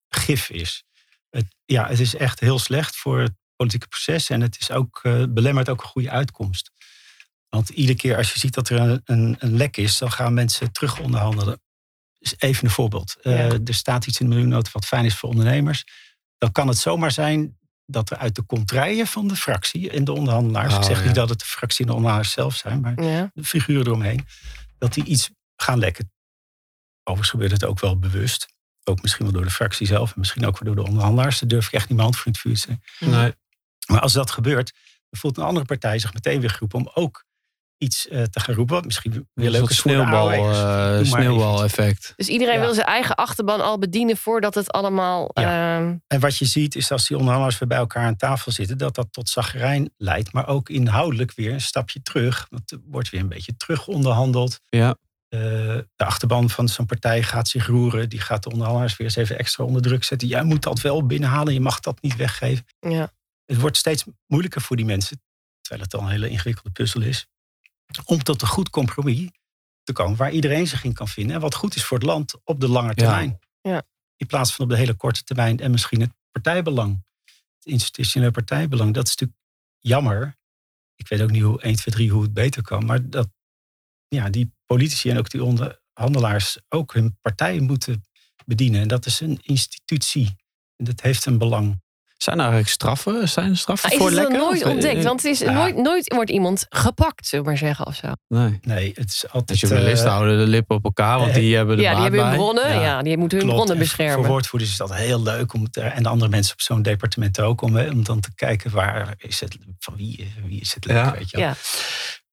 [0.09, 0.85] gif is.
[1.31, 5.01] Het, ja, het is echt heel slecht voor het politieke proces en het is ook,
[5.03, 6.71] eh, belemmert ook een goede uitkomst.
[7.49, 10.35] Want iedere keer als je ziet dat er een, een, een lek is, dan gaan
[10.35, 11.61] mensen terug onderhandelen.
[12.19, 13.17] Dus even een voorbeeld.
[13.23, 13.59] Eh, Ja.
[13.65, 15.85] er staat iets in de miljoenennota wat fijn is voor ondernemers.
[16.39, 20.13] Dan kan het zomaar zijn dat er uit de contraien van de fractie en de
[20.13, 21.05] onderhandelaars, Oh, ik zeg ja.
[21.05, 23.31] niet dat het de fractie en de onderhandelaars zelf zijn, maar Ja.
[23.35, 24.27] de figuren eromheen,
[24.79, 26.13] dat die iets gaan lekken.
[27.03, 28.49] Overigens gebeurt het ook wel bewust.
[28.85, 31.39] Ook misschien wel door de fractie zelf en misschien ook wel door de onderhandelaars.
[31.39, 33.07] Daar durf ik echt niet mijn hand voor in het vuur te.
[33.07, 33.35] Nee.
[33.87, 34.73] Maar als dat gebeurt,
[35.11, 37.25] dan voelt een andere partij zich meteen weer geroepen om ook
[37.79, 38.83] iets eh, te gaan roepen.
[38.85, 41.07] Misschien weer Weer leuk leuk is voor de sneeuwbal, AOW'ers.
[41.07, 42.13] eh, sneeuwbal-effect.
[42.17, 42.61] Dus iedereen Ja.
[42.61, 45.31] wil zijn eigen achterban al bedienen voordat het allemaal.
[45.35, 48.79] ehm, En wat je ziet is als die onderhandelaars weer bij elkaar aan tafel zitten,
[48.79, 50.33] dat dat tot zagrijn leidt.
[50.33, 52.47] Maar ook inhoudelijk weer een stapje terug.
[52.51, 54.61] Want er wordt weer een beetje terug onderhandeld.
[54.69, 54.97] Ja.
[55.29, 55.41] Eh,
[55.97, 58.09] de achterban van zo'n partij gaat zich roeren.
[58.09, 60.29] Die gaat de onderhandelaars weer eens even extra onder druk zetten.
[60.29, 62.65] Jij moet dat wel binnenhalen, je mag dat niet weggeven.
[62.81, 63.11] ja.
[63.47, 65.23] Het wordt steeds moeilijker voor die mensen,
[65.61, 67.27] terwijl het al een hele ingewikkelde puzzel is,
[68.05, 69.31] om tot een goed compromis
[69.83, 71.35] te komen waar iedereen zich in kan vinden.
[71.35, 73.39] En wat goed is voor het land op de lange termijn.
[73.61, 73.83] Ja.
[74.17, 77.05] In plaats van op de hele korte termijn en misschien het partijbelang.
[77.25, 78.95] Het institutionele partijbelang.
[78.95, 79.39] Dat is natuurlijk
[79.79, 80.37] jammer.
[80.95, 82.85] Ik weet ook niet hoe 1, 2, 3 hoe het beter kan.
[82.85, 83.29] Maar dat
[84.09, 88.05] ja, die politici en ook die onderhandelaars ook hun partij moeten
[88.47, 88.81] bedienen.
[88.81, 90.37] En dat is een institutie.
[90.77, 91.83] En dat heeft een belang.
[92.17, 93.29] Zijn er eigenlijk straffen?
[93.29, 94.47] Zijn er straffen is voor het dan lekken?
[94.49, 95.05] nooit Of- ontdekt?
[95.05, 95.53] Want het is Ja.
[95.53, 98.13] nooit, nooit wordt iemand gepakt, zullen we maar zeggen of zo.
[98.29, 98.59] Nee.
[98.63, 99.61] Nee, het is altijd...
[99.61, 102.21] De journalisten eh, houden de lippen op elkaar, want die hebben de ja, die hebben
[102.21, 102.39] hun bij.
[102.39, 102.81] bronnen.
[102.81, 103.03] Ja.
[103.03, 103.63] die moeten hun Klopt.
[103.65, 104.15] bronnen En beschermen.
[104.17, 107.41] Voor woordvoerders is dat heel leuk om het, en de andere mensen op zo'n departement
[107.41, 110.97] ook om, om dan te kijken waar is het van wie, wie is het leuk,
[110.97, 111.13] Ja.
[111.13, 111.47] weet je wel.
[111.47, 111.55] Ja.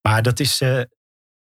[0.02, 0.82] Maar dat is eh,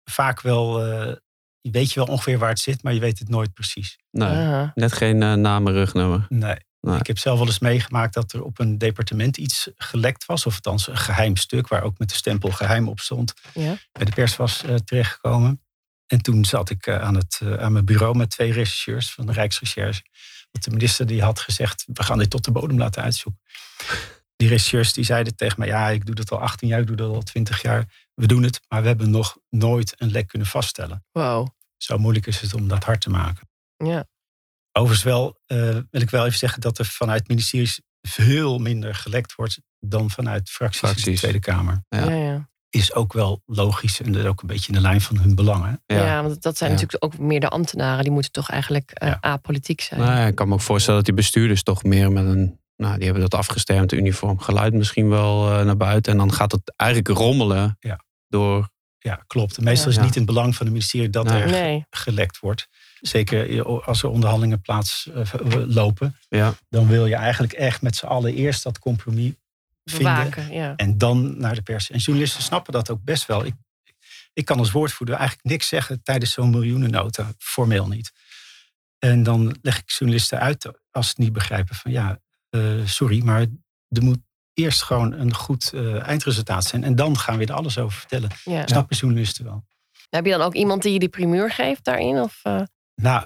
[0.03, 1.13] vaak wel, eh,
[1.61, 3.97] je weet je wel ongeveer waar het zit, maar je weet het nooit precies.
[4.11, 6.25] Nee, net geen eh, naam en rugnummer.
[6.29, 6.55] Nee.
[6.81, 6.99] Nee.
[6.99, 10.53] Ik heb zelf wel eens meegemaakt dat er op een departement iets gelekt was, of
[10.53, 13.77] althans een geheim stuk waar ook met de stempel geheim op stond, Ja.
[13.91, 15.61] bij de pers was eh, terechtgekomen.
[16.07, 20.01] En toen zat ik aan, het, aan mijn bureau met twee rechercheurs van de Rijksrecherche.
[20.51, 23.41] Want de minister die had gezegd, we gaan dit tot de bodem laten uitzoeken.
[24.35, 26.95] Die rechercheurs die zeiden tegen mij, ja, ik doe dat al 18 jaar, ik doe
[26.95, 27.85] dat al 20 jaar.
[28.13, 31.05] We doen het, maar we hebben nog nooit een lek kunnen vaststellen.
[31.11, 31.47] Wow.
[31.77, 33.49] Zo moeilijk is het om dat hard te maken.
[33.77, 34.07] Ja.
[34.79, 35.57] Overigens wel, uh,
[35.91, 40.49] wil ik wel even zeggen dat er vanuit ministeries veel minder gelekt wordt dan vanuit
[40.49, 41.05] fracties, fracties.
[41.05, 41.83] in de Tweede Kamer.
[41.89, 42.09] Ja.
[42.09, 42.49] Ja, ja.
[42.69, 45.35] Is ook wel logisch en dat is ook een beetje in de lijn van hun
[45.35, 45.83] belangen.
[45.85, 48.03] Ja, want dat zijn natuurlijk ook meer de ambtenaren.
[48.03, 49.99] Die moeten toch eigenlijk uh, apolitiek zijn.
[49.99, 52.59] Nou, ik kan me ook voorstellen dat die bestuurders toch meer met een...
[52.75, 56.11] Nou, die hebben dat afgestemd, uniform geluid misschien wel uh, naar buiten.
[56.11, 57.77] En dan gaat het eigenlijk rommelen
[58.27, 58.69] door...
[58.97, 59.61] Ja, klopt.
[59.61, 61.85] Meestal is het niet in het belang van het ministerie dat er nee.
[61.89, 62.67] gelekt wordt.
[63.01, 66.15] Zeker als er onderhandelingen plaatslopen.
[66.29, 66.53] ja.
[66.69, 69.33] Dan wil je eigenlijk echt met z'n allen eerst dat compromis
[69.83, 70.53] Bewaken, vinden.
[70.53, 70.75] ja.
[70.75, 71.89] En dan naar de pers.
[71.89, 73.45] En journalisten snappen dat ook best wel.
[73.45, 73.53] Ik,
[74.33, 77.31] ik kan als woordvoerder eigenlijk niks zeggen tijdens zo'n miljoenennota.
[77.37, 78.11] Formeel niet.
[78.99, 81.75] En dan leg ik journalisten uit als ze het niet begrijpen.
[81.75, 83.45] Van ja, uh, sorry, maar
[83.87, 84.19] er moet
[84.53, 86.83] eerst gewoon een goed uh, eindresultaat zijn.
[86.83, 88.29] En dan gaan we er alles over vertellen.
[88.43, 88.67] Ja.
[88.67, 89.65] Snappen journalisten wel.
[90.09, 92.19] Heb je dan ook iemand die je die primeur geeft daarin?
[92.21, 92.61] Of, uh...
[93.01, 93.25] Nou,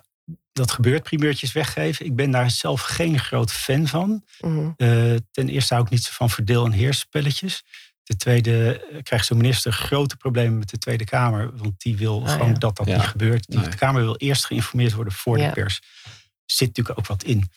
[0.53, 2.05] dat gebeurt, primeurtjes weggeven.
[2.05, 4.23] Ik ben daar zelf geen groot fan van.
[4.39, 4.71] Mhm.
[4.77, 7.63] Uh, ten eerste hou ik niet zo van verdeel- en heersspelletjes.
[8.03, 11.57] Ten tweede uh, krijgt zo'n minister grote problemen met de Tweede Kamer.
[11.57, 12.57] Want die wil Ah, gewoon ja.
[12.57, 12.95] dat dat Ja.
[12.97, 13.47] niet gebeurt.
[13.47, 13.69] Die, Nee.
[13.69, 15.47] De Kamer wil eerst geïnformeerd worden voor Ja.
[15.47, 15.81] de pers.
[16.45, 17.49] Zit natuurlijk ook wat in.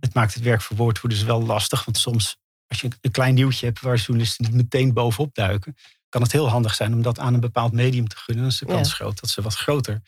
[0.00, 1.84] Het maakt het werk voor woordvoerders wel lastig.
[1.84, 5.76] Want soms, als je een klein nieuwtje hebt waar journalisten niet meteen bovenop duiken,
[6.08, 8.42] kan het heel handig zijn om dat aan een bepaald medium te gunnen.
[8.44, 8.72] Dan is de Ja.
[8.74, 10.02] kans groot dat ze wat groter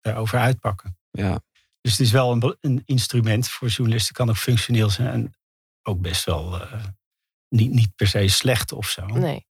[0.00, 0.98] daarover uitpakken.
[1.10, 1.40] Ja.
[1.80, 5.34] Dus het is wel een, een instrument voor journalisten, kan ook functioneel zijn en
[5.82, 6.84] ook best wel eh,
[7.48, 9.06] niet, niet per se slecht of zo.
[9.06, 9.46] Nee.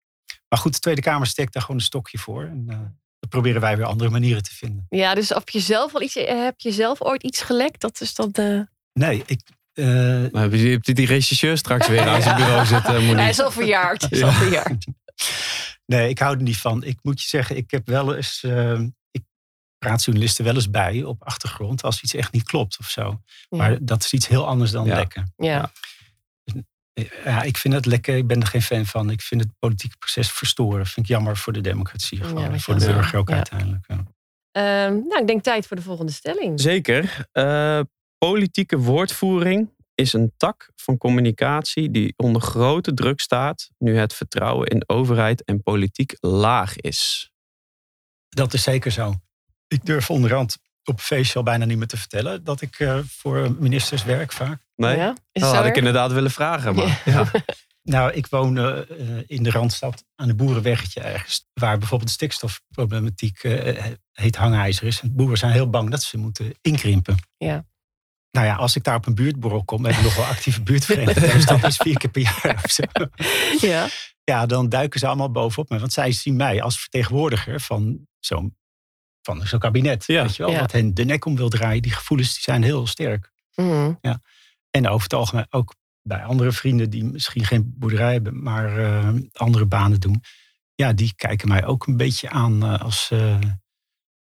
[0.47, 2.43] Maar goed, de Tweede Kamer steekt daar gewoon een stokje voor.
[2.43, 2.77] En uh,
[3.19, 4.85] dan proberen wij weer andere manieren te vinden.
[4.89, 7.81] Ja, dus heb je zelf, al iets, heb je zelf ooit iets gelekt?
[7.81, 8.67] Dat is dan de...
[8.93, 9.41] Nee, ik.
[9.73, 9.85] Uh,
[10.31, 13.21] Maar heb je hebt die regisseur straks weer aan zijn bureau zitten, Monique?
[13.21, 14.11] Hij is al verjaard.
[14.11, 14.85] Is al verjaard.
[15.85, 16.83] nee, ik hou er niet van.
[16.83, 18.43] Ik moet je zeggen, ik heb wel eens.
[18.43, 18.81] Uh,
[19.85, 23.01] ik praat journalisten wel eens bij op achtergrond als iets echt niet klopt of zo.
[23.01, 23.57] Ja.
[23.57, 24.95] Maar dat is iets heel anders dan Ja.
[24.95, 25.33] lekken.
[25.37, 25.71] Ja.
[27.23, 28.15] Ja, ik vind het lekker.
[28.17, 29.09] Ik ben er geen fan van.
[29.09, 30.85] Ik vind het politieke proces verstoren.
[30.85, 32.23] Vind ik jammer voor de democratie.
[32.23, 32.51] Gewoon.
[32.51, 33.35] Ja, voor de burger ook Ja.
[33.35, 33.85] uiteindelijk.
[33.87, 34.03] Ja.
[34.51, 36.59] Ehm, nou, ik denk tijd voor de volgende stelling.
[36.61, 37.27] Zeker.
[37.31, 37.79] Eh,
[38.17, 44.67] politieke woordvoering is een tak van communicatie die onder grote druk staat nu het vertrouwen
[44.67, 47.31] in overheid en politiek laag is.
[48.29, 49.13] Dat is zeker zo.
[49.67, 53.55] Ik durf onderhand op feestje al bijna niet meer te vertellen dat ik eh, voor
[53.59, 54.65] ministers werk vaak.
[54.75, 54.97] Nee?
[54.97, 55.15] Ja?
[55.31, 56.75] Dat zo had ik inderdaad willen vragen.
[56.75, 57.31] Maar, ja.
[57.85, 58.77] Nou, ik woon eh,
[59.25, 61.45] in de Randstad aan een boerenweggetje ergens.
[61.53, 65.01] Waar bijvoorbeeld de stikstofproblematiek eh, heet hangijzer is.
[65.01, 67.17] En boeren zijn heel bang dat ze moeten inkrimpen.
[67.37, 67.65] Ja.
[68.31, 71.31] Nou ja, als ik daar op een buurtborrel kom, we hebben nog wel actieve buurtvereniging.
[71.31, 72.83] Dus dat is vier keer per jaar of zo.
[73.67, 73.87] Ja.
[74.23, 75.79] Ja, dan duiken ze allemaal bovenop me.
[75.79, 78.57] Want zij zien mij als vertegenwoordiger van zo'n
[79.25, 80.05] van zo'n kabinet.
[80.05, 80.21] Ja.
[80.21, 80.59] Weet je wel, Ja.
[80.59, 81.81] wat hen de nek om wil draaien.
[81.81, 83.31] Die gevoelens die zijn heel sterk.
[83.55, 83.93] Mhm.
[84.71, 89.13] En over het algemeen ook bij andere vrienden die misschien geen boerderij hebben, maar eh,
[89.33, 90.23] andere banen doen.
[90.75, 93.39] Ja, die kijken mij ook een beetje aan eh, als eh,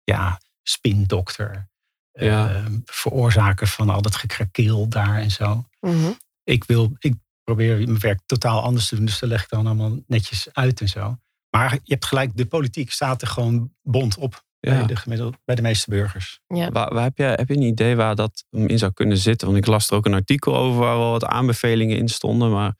[0.05, 1.71] ja, spindokter.
[2.13, 2.65] Ja.
[2.85, 5.69] veroorzaker van al dat gekrakeel daar en zo.
[5.81, 6.13] Mhm.
[6.45, 9.67] Ik, wil, ik probeer mijn werk totaal anders te doen, dus dat leg ik dan
[9.67, 11.17] allemaal netjes uit en zo.
[11.51, 14.85] Maar je hebt gelijk, de politiek staat er gewoon bond op bij, Ja.
[14.85, 16.41] de gemiddelde, bij de meeste burgers.
[16.47, 16.71] Ja.
[16.71, 19.47] Waar, waar heb, je, heb je een idee waar dat in zou kunnen zitten?
[19.47, 22.51] Want ik las er ook een artikel over waar wel wat aanbevelingen in stonden.
[22.51, 22.75] Maar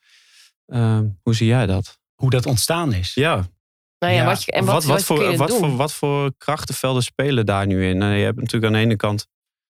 [0.65, 1.99] ehm, hoe zie jij dat?
[2.15, 3.13] Hoe dat ontstaan is.
[3.13, 3.35] Ja,
[3.99, 5.59] Nou ja, Ja, wat, je, en wat, wat, voor, wat, doen?
[5.59, 7.97] voor, wat voor krachtenvelden spelen daar nu in?
[7.97, 9.27] Nou, je hebt natuurlijk aan de ene kant,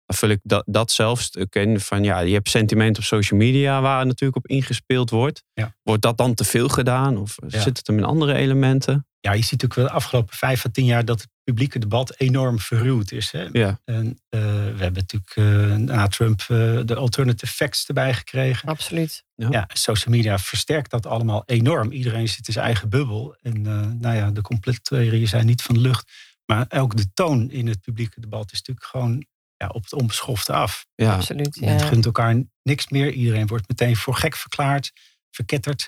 [0.07, 3.81] dan vul ik dat, dat zelfstuk in, van ja, je hebt sentiment op social media
[3.81, 5.45] waar natuurlijk op ingespeeld wordt.
[5.53, 5.75] Ja.
[5.83, 7.17] Wordt dat dan te veel gedaan?
[7.17, 7.61] Of Ja.
[7.61, 9.07] zit het hem in andere elementen?
[9.25, 12.15] Ja, je ziet ook wel de afgelopen vijf à tien jaar dat het publieke debat
[12.17, 13.31] enorm verruwd is.
[13.31, 13.49] Hè?
[13.53, 16.47] Ja, En eh, we hebben natuurlijk eh, na Trump eh,
[16.85, 18.69] de alternative facts erbij gekregen.
[18.69, 19.25] Absoluut.
[19.35, 21.91] Ja, social media versterkt dat allemaal enorm.
[21.93, 23.37] Iedereen zit in zijn eigen bubbel.
[23.43, 26.13] En eh, nou ja, de complottheorieën zijn niet van de lucht.
[26.47, 30.53] Maar ook de toon in het publieke debat is natuurlijk gewoon ja, op het onbeschofte
[30.53, 30.87] af.
[30.95, 31.15] ja.
[31.15, 31.61] Absoluut.
[31.61, 31.87] Men Ja.
[31.87, 33.13] gunt elkaar niks meer.
[33.13, 34.93] Iedereen wordt meteen voor gek verklaard,
[35.31, 35.87] verketterd.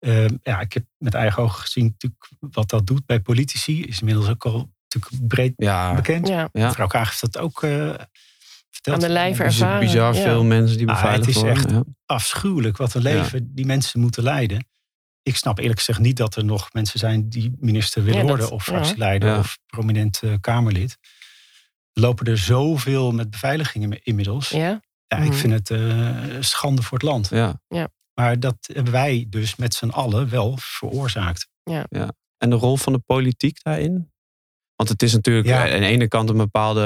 [0.00, 3.84] Eh, ja, ik heb met eigen ogen gezien natuurlijk wat dat doet bij politici.
[3.84, 5.94] Is inmiddels ook al natuurlijk breed ja.
[5.94, 6.28] bekend.
[6.28, 6.48] Ja.
[6.52, 6.66] Ja.
[6.66, 7.94] Mevrouw Kaag heeft dat ook eh,
[8.70, 8.96] verteld.
[8.96, 9.80] Aan de lijve ervaren.
[9.80, 10.22] bizar ja.
[10.22, 11.56] veel mensen die Ah, beveiligd het is worden.
[11.64, 11.82] echt- ja.
[12.06, 14.68] Afschuwelijk wat een leven die mensen moeten leiden.
[15.22, 18.30] ik snap eerlijk gezegd niet dat er nog mensen zijn die minister willen Ja, dat-
[18.38, 18.50] worden.
[18.56, 18.72] Of ja.
[18.72, 19.38] fractieleider Ja.
[19.38, 20.98] of prominent eh, Kamerlid.
[21.92, 24.48] Er lopen er zoveel met beveiligingen inmiddels.
[24.48, 24.58] Ja,
[25.08, 25.16] Ja?
[25.16, 25.32] ik Mhm.
[25.32, 27.28] vind het eh, schande voor het land.
[27.28, 27.60] Ja.
[28.20, 31.48] Maar dat hebben wij dus met z'n allen wel veroorzaakt.
[32.38, 34.12] En de rol van de politiek daarin?
[34.76, 35.72] Want het is natuurlijk Ja.
[35.74, 36.80] aan de ene kant een bepaalde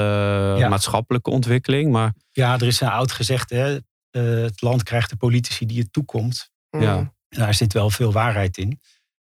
[0.57, 0.69] Ja.
[0.69, 1.91] maatschappelijke ontwikkeling.
[1.91, 5.79] Maar Ja, er is een oud gezegd, hè, eh, het land krijgt de politici die
[5.79, 6.49] het toekomt.
[6.69, 6.97] Ja.
[6.97, 8.79] En daar zit wel veel waarheid in.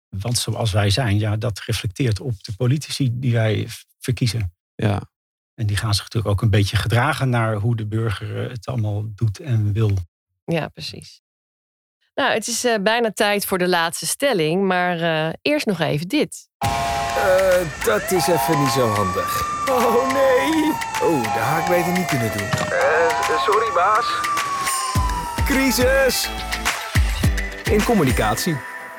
[0.10, 3.68] Want zoals wij zijn, ja, dat reflecteert op de politici die wij
[4.00, 4.54] verkiezen.
[4.76, 5.02] ja,
[5.56, 8.68] En die gaan zich natuurlijk ook een beetje gedragen naar hoe de burger eh, het
[8.68, 9.92] allemaal doet en wil.
[10.46, 11.22] Ja, precies.
[12.18, 16.08] Nou, het is eh, bijna tijd voor de laatste stelling, maar eh, eerst nog even
[16.08, 16.50] dit.
[16.58, 19.56] Eh, dat is even niet zo handig.
[19.70, 20.72] Oh nee.
[21.04, 22.48] Oh, dat had ik beter niet kunnen doen.
[22.48, 24.06] Eh, sorry baas.
[25.46, 26.30] Crisis.
[27.72, 28.58] In communicatie.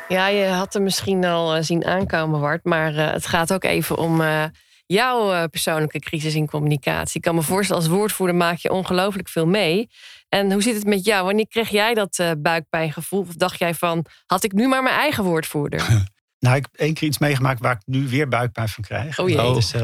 [0.09, 3.97] Ja, je had hem misschien al zien aankomen, Wart, maar eh, het gaat ook even
[3.97, 4.45] om eh,
[4.87, 7.17] jouw eh, persoonlijke crisis in communicatie.
[7.17, 9.91] Ik kan me voorstellen, als woordvoerder maak je ongelooflijk veel mee.
[10.29, 11.25] En hoe zit het met jou?
[11.25, 13.21] Wanneer kreeg jij dat eh, buikpijngevoel?
[13.21, 15.87] Of dacht jij van, had ik nu maar mijn eigen woordvoerder?
[16.41, 19.19] Nou, ik heb één keer iets meegemaakt waar ik nu weer buikpijn van krijg.
[19.19, 19.37] Oh jee.
[19.37, 19.83] Dat is eh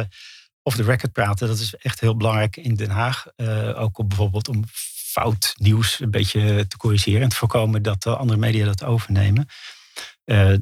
[0.63, 1.49] off the record praten.
[1.49, 3.27] Dat is echt heel belangrijk in Den Haag.
[3.37, 7.23] Eh, ook om bijvoorbeeld om fout nieuws een beetje te corrigeren.
[7.23, 9.47] En te voorkomen dat de andere media dat overnemen.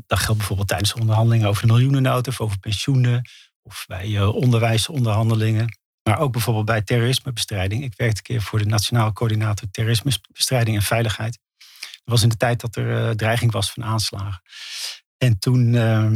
[0.06, 3.28] Dat geldt bijvoorbeeld tijdens onderhandelingen over de miljoenennota of over pensioenen.
[3.62, 5.81] Of bij onderwijsonderhandelingen.
[6.02, 7.82] Maar ook bijvoorbeeld bij terrorismebestrijding.
[7.82, 11.38] Ik werkte een keer voor de Nationaal Coördinator Terrorismebestrijding en Veiligheid.
[11.58, 14.42] Dat was in de tijd dat er eh, dreiging was van aanslagen.
[15.18, 16.12] En toen eh,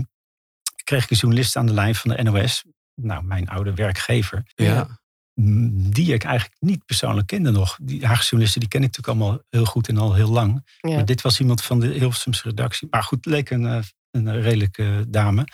[0.84, 2.64] kreeg ik een journalist aan de lijn van de NOS.
[2.94, 4.42] Nou, mijn oude werkgever.
[4.54, 5.04] ja.
[5.38, 7.78] Die ik eigenlijk niet persoonlijk kende nog.
[7.82, 10.66] Die Haagse journalisten die ken ik natuurlijk allemaal heel goed en al heel lang.
[10.80, 10.94] Ja.
[10.94, 12.88] Maar dit was iemand van de Hilversumse redactie.
[12.90, 15.44] Maar goed, leek een, eh, een redelijke dame.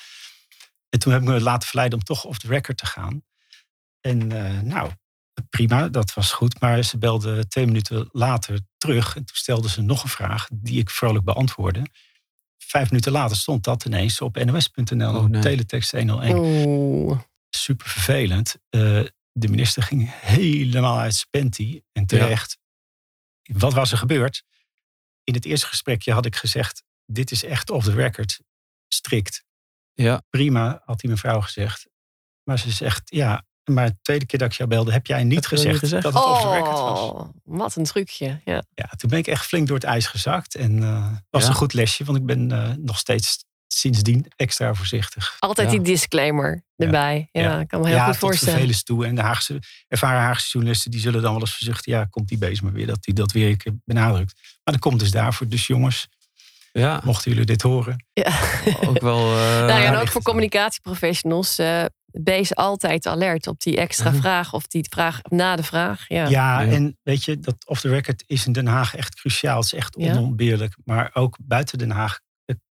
[0.88, 3.23] En toen heb ik me laten verleiden om toch off the record te gaan.
[4.02, 4.90] En eh, nou,
[5.50, 6.60] prima, dat was goed.
[6.60, 9.16] Maar ze belde twee minuten later terug.
[9.16, 11.86] En toen stelde ze nog een vraag die ik vrolijk beantwoordde.
[12.58, 15.16] Vijf minuten later stond dat ineens op nos.nl.
[15.16, 15.42] Oh, nee.
[15.42, 17.20] Teletext 101 Oeh.
[17.50, 18.56] super vervelend.
[18.68, 18.80] Eh,
[19.32, 22.58] de minister ging helemaal uit spanty en terecht.
[23.42, 24.44] Wat was er gebeurd?
[25.24, 28.40] In het eerste gesprekje had ik gezegd: Dit is echt off the record,
[28.88, 29.44] strikt.
[29.92, 30.22] Ja.
[30.30, 31.88] Prima, had die mevrouw gezegd.
[32.42, 35.35] Maar ze zegt: Ja, maar de tweede keer dat ik jou belde, heb jij niet
[35.35, 36.03] Heb gezegd, niet gezegd?
[36.03, 37.01] dat het off the record was.
[37.01, 38.40] Oh, wat een trucje.
[38.44, 38.62] Ja.
[38.75, 40.55] Ja, toen ben ik echt flink door het ijs gezakt.
[40.55, 41.48] En eh was Ja.
[41.48, 45.37] een goed lesje, want ik ben eh, nog steeds sindsdien extra voorzichtig.
[45.38, 45.77] Altijd Ja.
[45.77, 47.29] die disclaimer erbij.
[47.33, 47.61] Ja, Ja.
[47.61, 48.53] ik kan me heel ja, goed tot voorstellen.
[48.55, 49.07] vervelens toe.
[49.07, 51.92] En de Haagse, ervaren Haagse journalisten die zullen dan wel eens verzuchten...
[51.92, 54.35] ja, komt die bezig maar weer, dat hij dat weer een keer benadrukt.
[54.64, 55.48] Maar dat komt dus daarvoor.
[55.48, 56.09] Dus jongens,
[56.72, 58.07] ja, mochten jullie dit horen...
[58.12, 58.38] Ja.
[58.87, 59.18] ook wel.
[59.37, 64.20] eh, Nou ja, en ook voor communicatieprofessionals, eh wees altijd alert op die extra Mhm.
[64.20, 66.05] vraag of die vraag na de vraag.
[66.09, 66.64] Ja.
[66.66, 69.57] En weet je, dat off the record is in Den Haag echt cruciaal.
[69.57, 70.11] Het is echt Ja.
[70.12, 70.77] onontbeerlijk.
[70.85, 72.20] Maar ook buiten Den Haag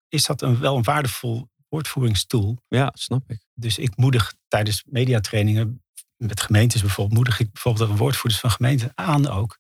[0.09, 2.59] is dat een, wel een waardevol woordvoeringstool.
[2.69, 3.45] ja, snap ik.
[3.55, 5.83] Dus ik moedig tijdens mediatrainingen
[6.17, 7.17] met gemeentes bijvoorbeeld...
[7.17, 9.59] moedig ik bijvoorbeeld de woordvoerders van gemeenten aan ook.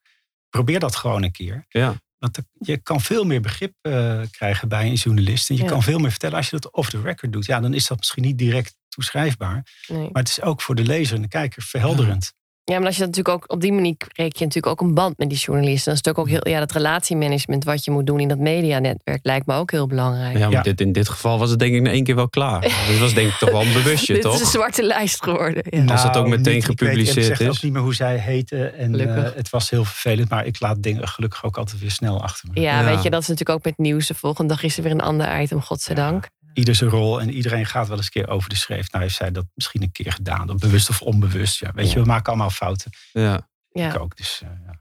[0.50, 1.64] Probeer dat gewoon een keer.
[1.68, 5.50] Ja, Want je kan veel meer begrip eh, krijgen bij een journalist.
[5.50, 5.68] En je Ja.
[5.68, 7.46] kan veel meer vertellen als je dat off the record doet.
[7.46, 9.66] Ja, dan is dat misschien niet direct toeschrijfbaar.
[9.88, 9.98] Nee.
[10.12, 12.32] Maar het is ook voor de lezer en de kijker verhelderend.
[12.68, 14.94] Ja, maar als je dat natuurlijk ook op die manier kreeg je natuurlijk ook een
[14.94, 15.84] band met die journalisten.
[15.84, 18.38] Dan is het ook, ook heel, ja, dat relatiemanagement wat je moet doen in dat
[18.38, 20.32] medianetwerk lijkt me ook heel belangrijk.
[20.38, 20.62] ja maar Ja.
[20.62, 22.60] Dit, in dit geval was het denk ik in één keer wel klaar.
[22.88, 24.40] Dit was denk ik toch wel een bewustje, Dit is toch?
[24.40, 25.62] een zwarte lijst geworden.
[25.70, 25.84] Ja.
[25.84, 26.68] Als het ook meteen niet.
[26.68, 27.48] Ik weet gepubliceerd is.
[27.48, 28.74] ook niet meer hoe zij heten.
[28.74, 30.28] En eh, het was heel vervelend.
[30.28, 32.60] Maar ik laat dingen gelukkig ook altijd weer snel achter me.
[32.60, 32.84] Ja, Ja.
[32.94, 34.06] weet je, dat is natuurlijk ook met nieuws.
[34.06, 36.28] De volgende dag is er weer een ander item, godzijdank.
[36.58, 38.90] Ieder zijn rol en iedereen gaat wel eens een keer over de schreef.
[38.90, 40.56] Nou heeft zij dat misschien een keer gedaan.
[40.56, 41.58] Bewust of onbewust.
[41.58, 41.92] Ja, weet Ja.
[41.92, 42.90] je, we maken allemaal fouten.
[43.12, 43.48] Ja.
[43.68, 43.94] Ja.
[43.94, 44.16] Ik ook.
[44.16, 44.80] Dus eh, ja.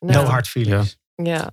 [0.00, 0.96] Nou, no hard feelings.
[1.14, 1.52] Ja.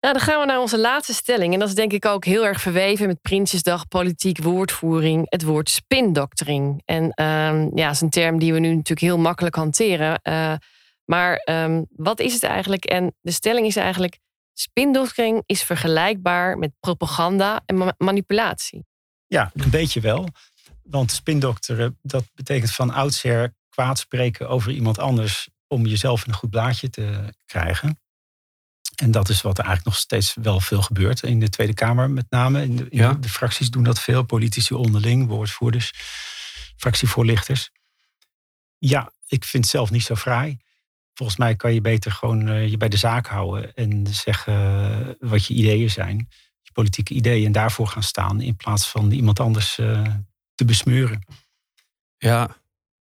[0.00, 1.52] Nou, dan gaan we naar onze laatste stelling.
[1.52, 5.70] En dat is denk ik ook heel erg verweven met Prinsjesdag, politiek, woordvoering, het woord
[5.70, 6.82] spindoktering.
[6.84, 10.20] En ehm, ja, dat is een term die we nu natuurlijk heel makkelijk hanteren.
[10.22, 10.54] Eh,
[11.04, 12.84] maar ehm, wat is het eigenlijk?
[12.84, 14.18] En de stelling is eigenlijk:
[14.52, 18.86] spindoktering is vergelijkbaar met propaganda en ma- manipulatie.
[19.26, 20.28] Ja, een beetje wel.
[20.82, 26.36] Want spindokteren, dat betekent van oudsher kwaad spreken over iemand anders om jezelf in een
[26.38, 28.00] goed blaadje te krijgen.
[28.96, 32.10] En dat is wat er eigenlijk nog steeds wel veel gebeurt in de Tweede Kamer
[32.10, 32.62] met name.
[32.62, 33.12] In de, in Ja.
[33.12, 35.92] de fracties doen dat veel, politici onderling, woordvoerders,
[36.76, 37.70] fractievoorlichters.
[38.78, 40.58] Ja, ik vind het zelf niet zo fraai.
[41.14, 45.28] Volgens mij kan je beter gewoon eh, je bij de zaak houden en zeggen eh,
[45.30, 46.28] wat je ideeën zijn.
[46.62, 48.40] Je politieke ideeën en daarvoor gaan staan.
[48.40, 50.02] In plaats van iemand anders uh,
[50.54, 51.26] te besmeuren.
[52.16, 52.56] Ja,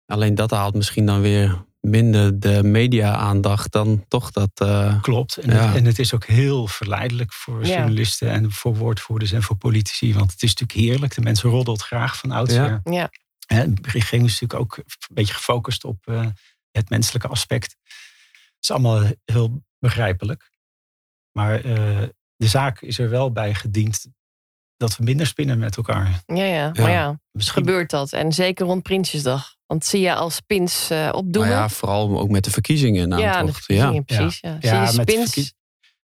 [0.05, 4.51] alleen dat haalt misschien dan weer minder de media-aandacht dan toch dat.
[4.61, 5.37] Uh, Klopt.
[5.37, 9.55] En, het, en, het, is ook heel verleidelijk voor journalisten en voor woordvoerders en voor
[9.55, 10.13] politici.
[10.13, 11.15] Want het is natuurlijk heerlijk.
[11.15, 12.81] De mensen roddelt graag van oudsher.
[12.83, 12.91] Ja.
[12.91, 13.09] ja.
[13.47, 16.25] En de regering is natuurlijk ook een beetje gefocust op uh,
[16.75, 17.75] het menselijke aspect.
[17.83, 20.51] Het is allemaal heel begrijpelijk.
[21.31, 22.03] Maar uh,
[22.35, 24.07] de zaak is er wel bij gediend
[24.77, 26.23] dat we minder spinnen met elkaar.
[26.25, 26.71] Ja, ja.
[26.73, 27.63] maar ja, Misschien...
[27.63, 28.13] gebeurt dat.
[28.13, 29.55] En zeker rond Prinsjesdag.
[29.65, 31.43] Want zie je als spins uh, opdoen?
[31.43, 33.09] Nou ja, vooral ook met de verkiezingen.
[33.09, 34.01] Nou, ja, de verkiezingen, ja.
[34.01, 34.39] precies.
[34.41, 34.85] Ja, ja.
[34.85, 35.53] Zie je spins?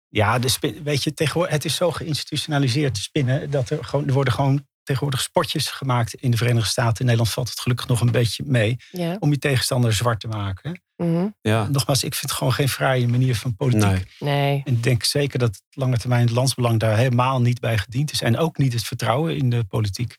[0.07, 3.49] Ja, de spin, weet je, tegenwoordig, het is zo geïnstitutionaliseerd te spinnen...
[3.49, 6.99] dat er, gewoon, er worden gewoon tegenwoordig spotjes gemaakt in de Verenigde Staten.
[6.99, 8.77] In Nederland valt het gelukkig nog een beetje mee.
[9.19, 10.81] Om je tegenstander zwart te maken.
[10.95, 11.27] Mhm.
[11.41, 11.67] ja.
[11.67, 14.13] Nogmaals, ik vind het gewoon geen vrije manier van politiek.
[14.19, 14.35] Nee.
[14.35, 14.61] nee.
[14.65, 18.11] En ik denk zeker dat het lange termijn het landsbelang daar helemaal niet bij gediend
[18.11, 18.21] is.
[18.21, 20.17] En ook niet het vertrouwen in de politiek.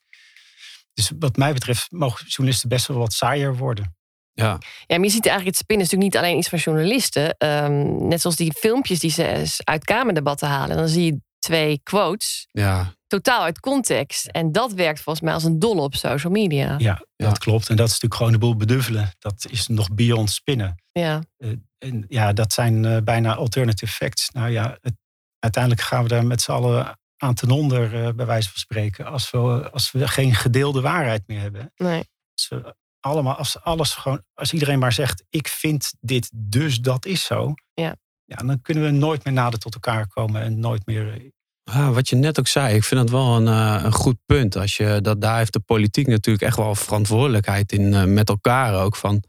[0.94, 3.96] Dus wat mij betreft mogen journalisten best wel wat saaier worden.
[4.34, 4.58] Ja.
[4.86, 7.36] ja, maar je ziet eigenlijk het spinnen is natuurlijk niet alleen iets van journalisten.
[7.38, 10.76] Ehm, net zoals die filmpjes die ze uit Kamerdebatten halen.
[10.76, 12.46] Dan zie je twee quotes.
[12.50, 12.94] Ja.
[13.12, 14.26] Totaal uit context.
[14.26, 16.74] En dat werkt volgens mij als een dol op social media.
[16.78, 17.68] Ja, dat klopt.
[17.68, 19.10] En dat is natuurlijk gewoon de boel beduffelen.
[19.18, 20.82] Dat is nog beyond spinnen.
[20.92, 21.22] Ja.
[21.38, 24.30] Uh, en ja, dat zijn uh, bijna alternative facts.
[24.30, 24.94] Nou ja, het,
[25.38, 29.06] uiteindelijk gaan we daar met z'n allen aan ten onder, uh, bij wijze van spreken,
[29.06, 31.72] als we, als we geen gedeelde waarheid meer hebben.
[31.76, 32.04] Nee.
[32.34, 37.06] Als, we allemaal, als, alles gewoon, als iedereen maar zegt, ik vind dit, dus dat
[37.06, 37.54] is zo.
[37.74, 37.96] Ja.
[38.24, 41.32] Ja, dan kunnen we nooit meer nader tot elkaar komen en nooit meer.
[41.64, 44.56] Ah, wat je net ook zei, ik vind dat wel een, uh, een goed punt.
[44.56, 48.82] Als je, dat, daar heeft de politiek natuurlijk echt wel verantwoordelijkheid in uh, met elkaar
[48.82, 48.96] ook.
[48.96, 49.22] Van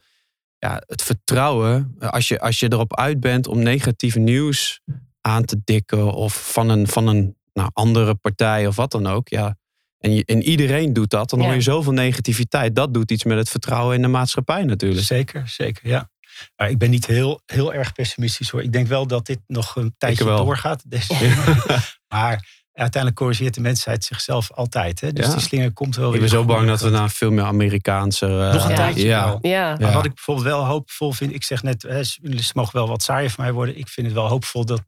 [0.57, 4.81] ja, het vertrouwen, als je, als je erop uit bent om negatief nieuws
[5.21, 9.27] aan te dikken of van een, van een nou, andere partij of wat dan ook.
[9.27, 9.57] Ja.
[9.97, 11.29] En, je, en iedereen doet dat.
[11.29, 12.75] Dan hoor je zoveel negativiteit.
[12.75, 15.05] Dat doet iets met het vertrouwen in de maatschappij natuurlijk.
[15.05, 16.09] Zeker, zeker, ja.
[16.55, 18.63] Maar ik ben niet heel, heel erg pessimistisch hoor.
[18.63, 20.83] Ik denk wel dat dit nog een tijdje doorgaat.
[22.13, 25.01] maar uiteindelijk corrigeert de mensheid zichzelf altijd.
[25.01, 25.13] Hè?
[25.13, 26.15] Dus die slinger komt wel weer.
[26.15, 28.25] Ik ben zo bang dat we naar veel meer Amerikaanse.
[28.25, 29.37] Uh, nog een tijdje ja.
[29.41, 29.77] ja.
[29.79, 31.33] Maar wat ik bijvoorbeeld wel hoopvol vind.
[31.33, 31.81] Ik zeg net,
[32.21, 33.77] jullie mogen wel wat saaier voor mij worden.
[33.77, 34.81] Ik vind het wel hoopvol dat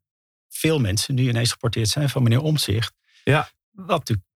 [0.50, 2.94] veel mensen nu ineens geporteerd zijn van meneer Omzicht.
[3.24, 3.50] Ja.
[3.72, 4.28] Wat natuurlijk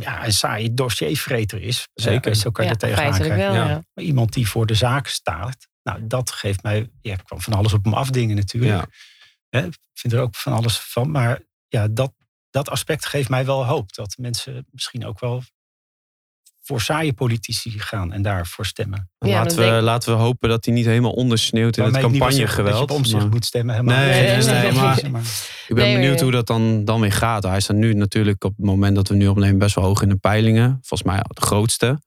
[0.00, 1.88] ja, een saaie dossiervreter is.
[1.94, 2.34] Zeker.
[2.34, 3.36] Zo kan je ja, er tegenaan krijgen.
[3.36, 3.82] Wel, ja.
[3.94, 5.68] Maar iemand die voor de zaak staat.
[5.82, 6.90] Nou, dat geeft mij...
[7.00, 8.86] Ja, ik kwam van alles op hem afdingen natuurlijk.
[9.50, 11.10] Ik vind er ook van alles van.
[11.10, 12.12] Maar ja, dat,
[12.50, 13.94] dat aspect geeft mij wel hoop.
[13.94, 15.42] Dat mensen misschien ook wel
[16.62, 19.10] voor saaie politici gaan en daarvoor stemmen.
[19.18, 22.88] laten, we, laten we hopen dat hij niet helemaal ondersneeuwt in het campagnegeweld.
[22.88, 23.74] Dat je op zich moet stemmen.
[23.74, 23.96] Helemaal.
[23.96, 24.98] Nee, nee, nee, maar,
[25.68, 27.42] ik ben benieuwd hoe dat dan, dan weer gaat.
[27.42, 30.08] Hij staat nu natuurlijk op het moment dat we nu opnemen best wel hoog in
[30.08, 30.78] de peilingen.
[30.82, 32.00] Volgens mij de grootste.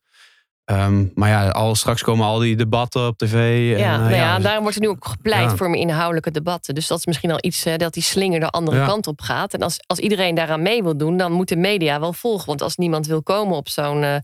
[0.70, 3.34] Um, maar ja, al, straks komen al die debatten op tv.
[3.72, 6.74] En, ja, nou ja, daarom wordt er nu ook gepleit voor meer inhoudelijke debatten.
[6.74, 9.54] Dus dat is misschien al iets dat die slinger de andere kant op gaat.
[9.54, 12.46] En als, als iedereen daaraan mee wil doen, dan moet de media wel volgen.
[12.46, 14.16] Want als niemand wil komen op zo'n uh,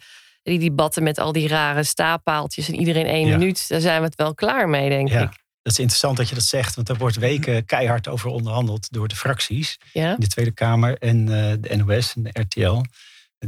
[0.42, 4.16] die debatten met al die rare stapaaltjes en iedereen één minuut, daar zijn we het
[4.16, 5.40] wel klaar mee, denk ik.
[5.62, 9.08] Dat is interessant dat je dat zegt, want er wordt weken keihard over onderhandeld door
[9.08, 12.80] de fracties in de Tweede Kamer en uh, de NOS en de RTL.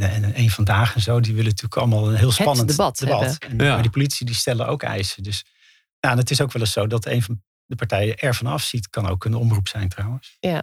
[0.01, 2.99] En, een vandaag en zo, die willen natuurlijk allemaal een heel spannend debat.
[2.99, 3.39] debat.
[3.39, 5.23] En, Maar die politie die stellen ook eisen.
[5.23, 5.45] Dus
[6.01, 8.91] nou, het is ook wel eens zo dat een van de partijen er vanaf ziet.
[8.91, 10.37] Kan ook een omroep zijn trouwens.
[10.41, 10.63] Ja.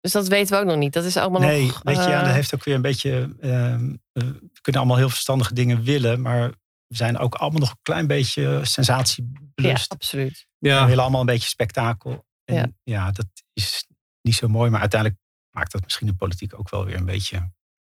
[0.00, 0.92] Dus dat weten we ook nog niet.
[0.92, 1.80] Dat is allemaal nee, nog...
[1.82, 3.36] weet je, ja, dat heeft ook weer een beetje...
[3.40, 3.76] Uh,
[4.12, 6.48] we kunnen allemaal heel verstandige dingen willen, maar
[6.86, 9.90] we zijn ook allemaal nog een klein beetje sensatiebelust.
[9.90, 10.46] Ja, absoluut.
[10.58, 10.80] Ja.
[10.80, 12.26] We willen allemaal een beetje spektakel.
[12.44, 12.66] En ja.
[12.82, 13.86] ja, dat is
[14.22, 17.50] niet zo mooi, maar uiteindelijk maakt dat misschien de politiek ook wel weer een beetje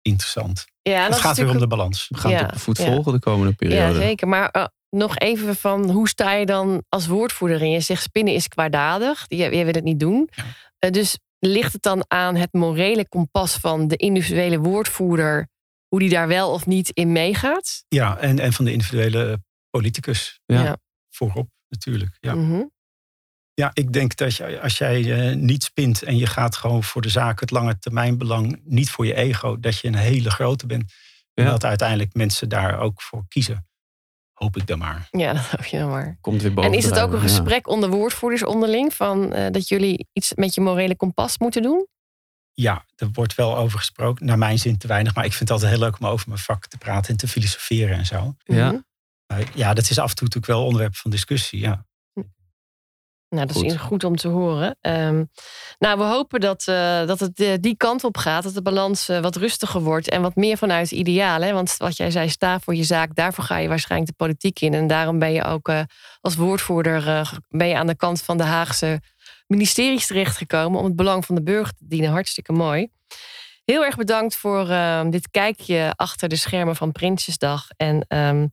[0.07, 0.65] interessant.
[0.81, 2.07] Ja, het gaat weer om de balans.
[2.09, 3.99] We gaan het op voet volgen de komende periode.
[3.99, 4.27] Ja, zeker.
[4.27, 7.69] Maar uh, nog even van hoe sta je dan als woordvoerder in?
[7.69, 9.25] Je zegt spinnen is kwaadaardig.
[9.27, 10.29] Jij, jij wil het niet doen.
[10.79, 15.47] Uh, dus ligt het dan aan het morele kompas van de individuele woordvoerder...
[15.87, 17.83] hoe die daar wel of niet in meegaat?
[17.87, 20.39] Ja, en, en van de individuele politicus.
[20.45, 20.77] Ja.
[21.09, 22.17] Voorop natuurlijk.
[22.19, 22.35] Ja.
[22.35, 22.71] Mm -hmm.
[23.61, 27.01] Ja, ik denk dat je, als jij uh, niet spint en je gaat gewoon voor
[27.01, 30.93] de zaak, het lange termijnbelang, niet voor je ego, dat je een hele grote bent.
[31.33, 33.67] En dat uiteindelijk mensen daar ook voor kiezen.
[34.33, 35.07] Hoop ik dan maar.
[35.11, 36.17] Ja, dat hoop je dan maar.
[36.21, 39.67] Komt weer boven en is het ook een gesprek onder woordvoerders onderling van uh, dat
[39.67, 41.87] jullie iets met je morele kompas moeten doen?
[42.53, 44.25] Ja, er wordt wel over gesproken.
[44.25, 46.41] Naar mijn zin te weinig, maar ik vind het altijd heel leuk om over mijn
[46.41, 48.35] vak te praten en te filosoferen en zo.
[48.43, 48.83] Ja.
[49.53, 51.59] ja, dat is af en toe natuurlijk wel onderwerp van discussie.
[51.59, 51.85] Ja.
[53.29, 53.65] Nou, dat Goed.
[53.65, 54.77] is goed om te horen.
[54.81, 55.23] Ehm,
[55.79, 58.43] nou, we hopen dat, eh, dat het eh, die kant op gaat.
[58.43, 61.53] Dat de balans eh, wat rustiger wordt en wat meer vanuit idealen.
[61.53, 63.15] Want wat jij zei, sta voor je zaak.
[63.15, 64.73] Daarvoor ga je waarschijnlijk de politiek in.
[64.73, 65.71] En daarom ben je ook
[66.21, 69.01] als woordvoerder ben je aan de kant van de Haagse
[69.47, 70.79] ministeries terechtgekomen.
[70.79, 72.11] Om het belang van de burger te dienen.
[72.11, 72.89] Hartstikke mooi.
[73.71, 77.67] Heel erg bedankt voor eh, dit kijkje achter de schermen van Prinsjesdag.
[77.77, 78.47] En ehm,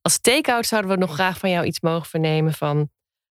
[0.00, 2.90] als take-out zouden we nog graag van jou iets mogen vernemen van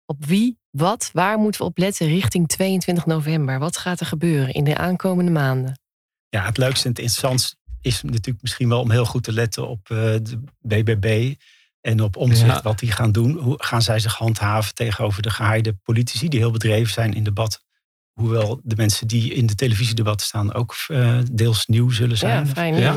[0.07, 3.59] op wie, wat, waar moeten we op letten richting 22 november?
[3.59, 5.81] Wat gaat er gebeuren in de aankomende maanden?
[6.29, 9.69] Ja, het leukste en het interessantste is natuurlijk misschien wel om heel goed te letten
[9.69, 11.35] op eh, de BBB
[11.81, 12.63] en op omzicht Ja.
[12.63, 13.39] wat die gaan doen.
[13.39, 17.67] Hoe gaan zij zich handhaven tegenover de gehaaide politici die heel bedreven zijn in debat?
[18.13, 22.47] Hoewel de mensen die in de televisiedebatten staan ook eh, deels nieuw zullen zijn.
[22.47, 22.75] Ja, fijn.
[22.75, 22.97] Ja.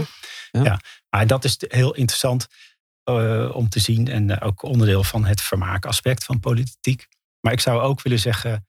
[0.51, 0.79] Ja.
[1.09, 2.47] Maar dat is heel interessant
[3.03, 4.07] eh, om te zien.
[4.07, 7.07] En ook onderdeel van het vermaakaspect van politiek.
[7.41, 8.67] Maar ik zou ook willen zeggen,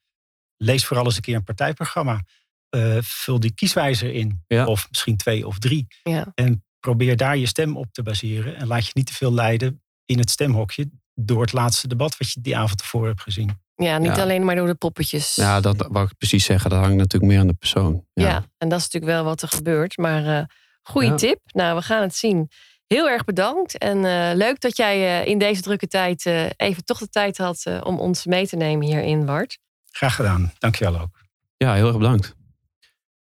[0.57, 2.21] lees vooral eens een keer een partijprogramma.
[2.69, 4.43] Eh, vul die kieswijzer in.
[4.47, 4.65] Ja.
[4.65, 5.87] Of misschien twee of drie.
[6.03, 6.31] Ja.
[6.35, 8.55] En probeer daar je stem op te baseren.
[8.55, 10.89] En laat je niet te veel leiden in het stemhokje.
[11.13, 13.61] Door het laatste debat wat je die avond ervoor hebt gezien.
[13.75, 14.21] Ja, niet Ja.
[14.21, 15.35] alleen maar door de poppetjes.
[15.35, 16.69] Ja, dat wou ik precies zeggen.
[16.69, 18.05] Dat hangt natuurlijk meer aan de persoon.
[18.13, 19.97] Ja, en dat is natuurlijk wel wat er gebeurt.
[19.97, 20.45] Maar eh
[20.81, 21.15] goede Ja.
[21.15, 21.39] tip.
[21.45, 22.49] Nou, we gaan het zien.
[22.93, 23.77] Heel erg bedankt.
[23.77, 27.37] En eh, leuk dat jij eh, in deze drukke tijd eh, even toch de tijd
[27.37, 29.57] had eh, om ons mee te nemen hierin, Bart.
[29.91, 30.51] Graag gedaan.
[30.59, 31.21] Dankjewel ook.
[31.57, 32.35] Ja, heel erg bedankt.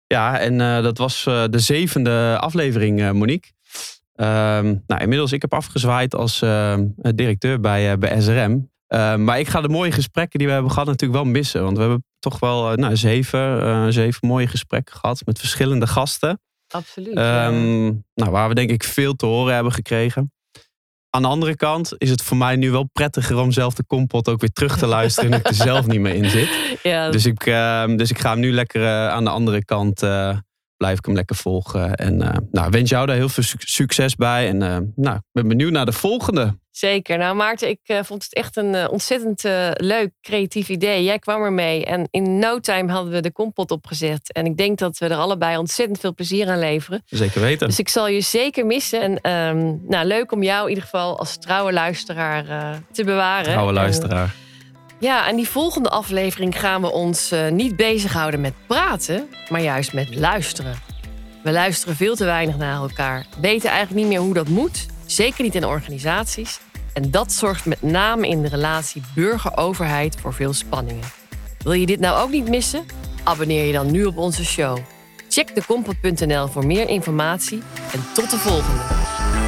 [0.07, 3.51] Ja, en eh, dat was eh, de zevende aflevering, eh, Monique.
[4.15, 8.71] Ehm, nou, inmiddels, ik heb afgezwaaid als eh, directeur bij, eh, bij SRM.
[8.87, 11.63] Ehm, maar ik ga de mooie gesprekken die we hebben gehad natuurlijk wel missen.
[11.63, 15.87] Want we hebben toch wel eh, nou, zeven, eh, zeven mooie gesprekken gehad met verschillende
[15.87, 16.41] gasten.
[16.71, 17.17] Absoluut.
[17.17, 20.33] Ehm, nou, waar we denk ik veel te horen hebben gekregen.
[21.11, 24.29] Aan de andere kant is het voor mij nu wel prettiger om zelf de kompot
[24.29, 25.31] ook weer terug te luisteren.
[25.31, 26.49] nu ik er zelf niet meer in zit.
[26.83, 30.03] ja, Dus ik, ehm, dus ik ga hem nu lekker eh, aan de andere kant.
[30.03, 30.37] eh,
[30.81, 31.95] blijf ik hem lekker volgen.
[31.95, 34.49] En eh, nou, wens jou daar heel veel suc- succes bij.
[34.49, 36.59] En eh, nou, ik ben benieuwd naar de volgende.
[36.71, 37.19] Zeker.
[37.19, 39.43] Nou, Maarten, ik eh, vond het echt een ontzettend
[39.75, 41.05] leuk, creatief idee.
[41.05, 44.33] Jij kwam ermee en in no time hadden we de kompot opgezet.
[44.33, 47.03] En ik denk dat we er allebei ontzettend veel plezier aan leveren.
[47.07, 47.67] Zeker weten.
[47.67, 49.01] Dus ik zal je zeker missen.
[49.01, 52.45] En ehm, nou, leuk om jou in ieder geval als trouwe luisteraar
[52.93, 53.45] te bewaren.
[53.53, 54.35] Trouwe En, luisteraar.
[55.01, 59.93] Ja, en die volgende aflevering gaan we ons eh, niet bezighouden met praten, maar juist
[59.93, 60.75] met luisteren.
[61.43, 65.43] We luisteren veel te weinig naar elkaar, weten eigenlijk niet meer hoe dat moet, zeker
[65.43, 66.61] niet in organisaties.
[66.93, 71.09] En dat zorgt met name in de relatie burger-overheid voor veel spanningen.
[71.59, 72.85] Wil je dit nou ook niet missen?
[73.25, 74.79] Abonneer je dan nu op onze show.
[75.29, 79.40] Check dekompot.nl voor meer informatie en tot de volgende.